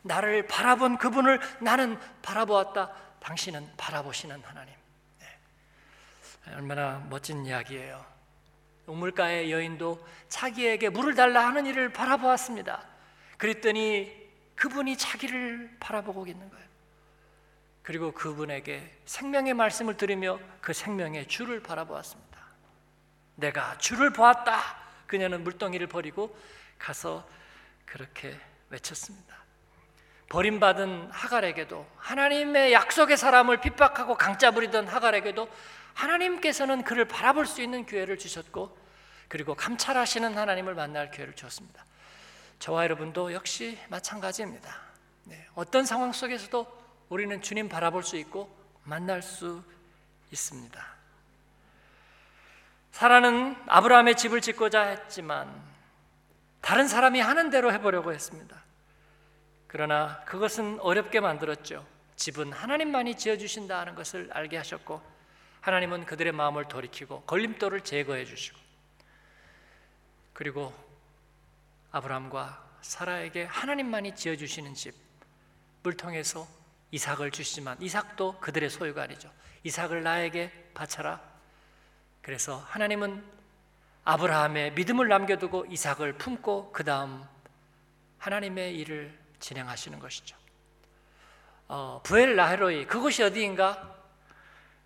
나를 0.00 0.46
바라본 0.46 0.96
그분을 0.96 1.40
나는 1.60 2.00
바라보았다. 2.22 2.90
당신은 3.20 3.70
바라보시는 3.76 4.42
하나님. 4.44 4.74
네. 5.20 6.54
얼마나 6.54 7.06
멋진 7.10 7.44
이야기예요. 7.44 8.11
우물가의 8.86 9.52
여인도 9.52 10.04
자기에게 10.28 10.88
물을 10.88 11.14
달라 11.14 11.46
하는 11.46 11.66
이를 11.66 11.92
바라보았습니다. 11.92 12.84
그랬더니 13.38 14.12
그분이 14.56 14.96
자기를 14.96 15.76
바라보고 15.80 16.26
있는 16.26 16.48
거예요. 16.50 16.62
그리고 17.82 18.12
그분에게 18.12 18.98
생명의 19.04 19.54
말씀을 19.54 19.96
들으며 19.96 20.38
그 20.60 20.72
생명의 20.72 21.26
주를 21.26 21.60
바라보았습니다. 21.60 22.38
내가 23.36 23.76
주를 23.78 24.12
보았다. 24.12 24.60
그녀는 25.06 25.42
물동이를 25.42 25.88
버리고 25.88 26.36
가서 26.78 27.26
그렇게 27.84 28.38
외쳤습니다. 28.70 29.42
버림받은 30.28 31.10
하갈에게도 31.10 31.86
하나님의 31.98 32.72
약속의 32.72 33.18
사람을 33.18 33.60
핍박하고 33.60 34.14
강짜 34.14 34.50
부리던 34.50 34.88
하갈에게도 34.88 35.48
하나님께서는 35.94 36.82
그를 36.84 37.04
바라볼 37.06 37.46
수 37.46 37.62
있는 37.62 37.86
기회를 37.86 38.18
주셨고 38.18 38.76
그리고 39.28 39.54
감찰하시는 39.54 40.36
하나님을 40.36 40.74
만날 40.74 41.10
기회를 41.10 41.34
주었습니다. 41.34 41.84
저와 42.58 42.84
여러분도 42.84 43.32
역시 43.32 43.78
마찬가지입니다. 43.88 44.76
네, 45.24 45.46
어떤 45.54 45.84
상황 45.84 46.12
속에서도 46.12 46.82
우리는 47.08 47.40
주님 47.42 47.68
바라볼 47.68 48.02
수 48.02 48.16
있고 48.16 48.54
만날 48.84 49.22
수 49.22 49.62
있습니다. 50.30 50.86
사라는 52.92 53.56
아브라함의 53.66 54.16
집을 54.16 54.40
짓고자 54.40 54.82
했지만 54.82 55.50
다른 56.60 56.86
사람이 56.86 57.20
하는 57.20 57.50
대로 57.50 57.72
해보려고 57.72 58.12
했습니다. 58.12 58.62
그러나 59.66 60.20
그것은 60.26 60.78
어렵게 60.80 61.20
만들었죠. 61.20 61.84
집은 62.16 62.52
하나님만이 62.52 63.16
지어주신다 63.16 63.80
하는 63.80 63.94
것을 63.94 64.30
알게 64.32 64.58
하셨고, 64.58 65.02
하나님은 65.62 66.04
그들의 66.04 66.32
마음을 66.32 66.66
돌이키고 66.66 67.22
걸림돌을 67.22 67.80
제거해 67.82 68.24
주시고, 68.24 68.58
그리고 70.34 70.74
아브라함과 71.92 72.70
사라에게 72.82 73.44
하나님만이 73.44 74.14
지어 74.16 74.36
주시는 74.36 74.74
집을 74.74 75.96
통해서 75.96 76.46
이삭을 76.90 77.30
주시지만 77.30 77.80
이삭도 77.80 78.38
그들의 78.40 78.68
소유가 78.70 79.02
아니죠. 79.02 79.30
이삭을 79.64 80.02
나에게 80.02 80.70
바쳐라. 80.74 81.20
그래서 82.20 82.56
하나님은 82.68 83.24
아브라함의 84.04 84.72
믿음을 84.72 85.08
남겨두고 85.08 85.66
이삭을 85.66 86.14
품고 86.14 86.72
그 86.72 86.84
다음 86.84 87.24
하나님의 88.18 88.76
일을 88.78 89.16
진행하시는 89.38 89.98
것이죠. 89.98 90.36
어, 91.68 92.00
부엘 92.02 92.36
라헤로이 92.36 92.86
그곳이 92.86 93.22
어디인가? 93.22 94.01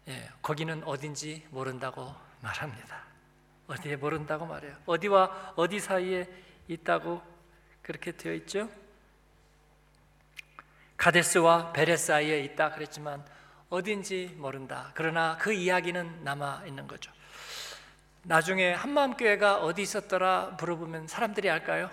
예, 0.09 0.31
거기는 0.41 0.83
어딘지 0.85 1.47
모른다고 1.51 2.15
말합니다. 2.41 3.03
어디에 3.67 3.97
모른다고 3.97 4.47
말해요. 4.47 4.77
어디와 4.87 5.55
어디 5.57 5.81
사이에 5.81 6.29
있다고 6.69 7.21
그렇게 7.83 8.13
되어 8.13 8.33
있죠? 8.35 8.69
가데스와 10.97 11.73
베레 11.73 11.97
사이에 11.97 12.41
있다 12.41 12.73
그랬지만 12.73 13.25
어딘지 13.69 14.35
모른다. 14.39 14.93
그러나 14.95 15.37
그 15.39 15.53
이야기는 15.53 16.23
남아 16.23 16.65
있는 16.67 16.87
거죠. 16.87 17.11
나중에 18.23 18.73
한마음 18.73 19.17
교회가 19.17 19.59
어디 19.59 19.83
있었더라 19.83 20.57
물어보면 20.59 21.09
사람들이 21.09 21.51
알까요? 21.51 21.91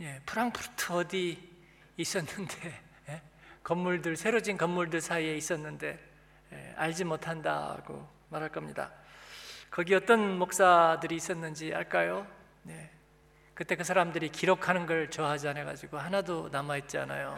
예, 0.00 0.20
프랑크푸르트 0.26 0.92
어디 0.92 1.56
있었는데 1.96 2.82
예? 3.08 3.22
건물들 3.62 4.16
새로 4.16 4.40
진 4.40 4.56
건물들 4.56 5.00
사이에 5.00 5.36
있었는데 5.36 5.88
예, 5.88 6.05
알지 6.76 7.04
못한다고 7.04 8.08
말할 8.28 8.50
겁니다. 8.50 8.90
거기 9.70 9.94
어떤 9.94 10.38
목사들이 10.38 11.16
있었는지 11.16 11.74
알까요? 11.74 12.26
네. 12.62 12.90
그때 13.54 13.74
그 13.76 13.84
사람들이 13.84 14.28
기록하는 14.30 14.86
걸 14.86 15.10
좋아하지 15.10 15.48
않아 15.48 15.64
가지고 15.64 15.98
하나도 15.98 16.50
남아 16.50 16.76
있지 16.78 16.98
않아요. 16.98 17.36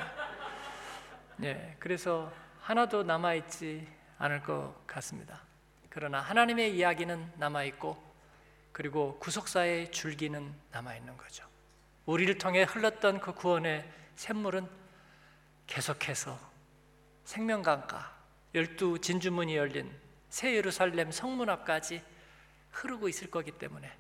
네. 1.36 1.76
그래서 1.78 2.32
하나도 2.60 3.04
남아 3.04 3.34
있지 3.34 3.88
않을 4.18 4.42
것 4.42 4.74
같습니다. 4.86 5.40
그러나 5.88 6.20
하나님의 6.20 6.76
이야기는 6.76 7.32
남아 7.36 7.64
있고 7.64 8.02
그리고 8.72 9.18
구속사의 9.18 9.90
줄기는 9.90 10.54
남아 10.70 10.94
있는 10.96 11.16
거죠. 11.16 11.44
우리를 12.06 12.38
통해 12.38 12.62
흘렀던 12.62 13.20
그 13.20 13.32
구원의 13.32 13.88
샘물은 14.16 14.68
계속해서 15.66 16.38
생명강가 17.24 18.17
열두 18.54 19.00
진주문이 19.00 19.56
열린 19.56 19.90
새 20.28 20.54
예루살렘 20.54 21.10
성문 21.10 21.48
앞까지 21.50 22.02
흐르고 22.70 23.08
있을 23.08 23.30
거기 23.30 23.50
때문에 23.50 23.90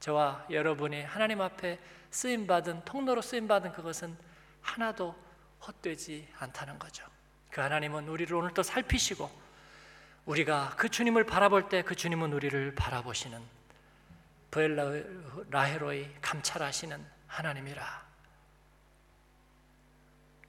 저와 0.00 0.46
여러분이 0.50 1.02
하나님 1.02 1.40
앞에 1.40 1.78
쓰임 2.10 2.46
받은 2.46 2.84
통로로 2.84 3.22
쓰임 3.22 3.48
받은 3.48 3.72
그것은 3.72 4.16
하나도 4.60 5.14
헛되지 5.66 6.28
않다는 6.38 6.78
거죠. 6.78 7.06
그 7.50 7.60
하나님은 7.60 8.08
우리를 8.08 8.34
오늘 8.34 8.52
또 8.54 8.62
살피시고 8.62 9.30
우리가 10.26 10.74
그 10.76 10.88
주님을 10.88 11.24
바라볼 11.24 11.68
때 11.68 11.82
그 11.82 11.94
주님은 11.94 12.32
우리를 12.32 12.74
바라보시는 12.74 13.40
브엘라헤로의 14.50 16.14
감찰하시는 16.20 17.04
하나님이라. 17.26 18.02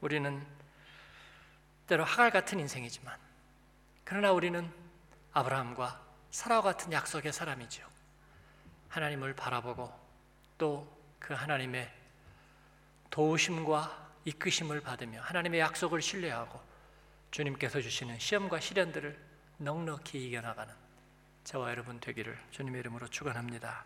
우리는 0.02 0.46
때로 1.94 2.04
하갈 2.04 2.32
같은 2.32 2.60
인생이지만 2.60 3.16
그러나 4.04 4.32
우리는 4.32 4.72
아브라함과 5.32 6.02
사라와 6.32 6.62
같은 6.62 6.92
약속의 6.92 7.32
사람이죠. 7.32 7.88
하나님을 8.90 9.36
바라보고 9.36 9.92
또 10.58 11.04
그 11.24 11.34
하나님의 11.34 11.90
도우심과 13.10 14.12
이끄심을 14.26 14.82
받으며 14.82 15.22
하나님의 15.22 15.62
약속을 15.62 16.02
신뢰하고 16.02 16.62
주님께서 17.32 17.82
주시는 17.82 18.20
시험과 18.20 18.60
시련들을 18.60 19.18
넉넉히 19.58 20.28
이겨나가는 20.28 20.74
저와 21.46 21.70
여러분 21.72 22.00
되기를 22.02 22.38
주님의 22.52 22.82
이름으로 22.82 23.08
축원합니다. 23.08 23.86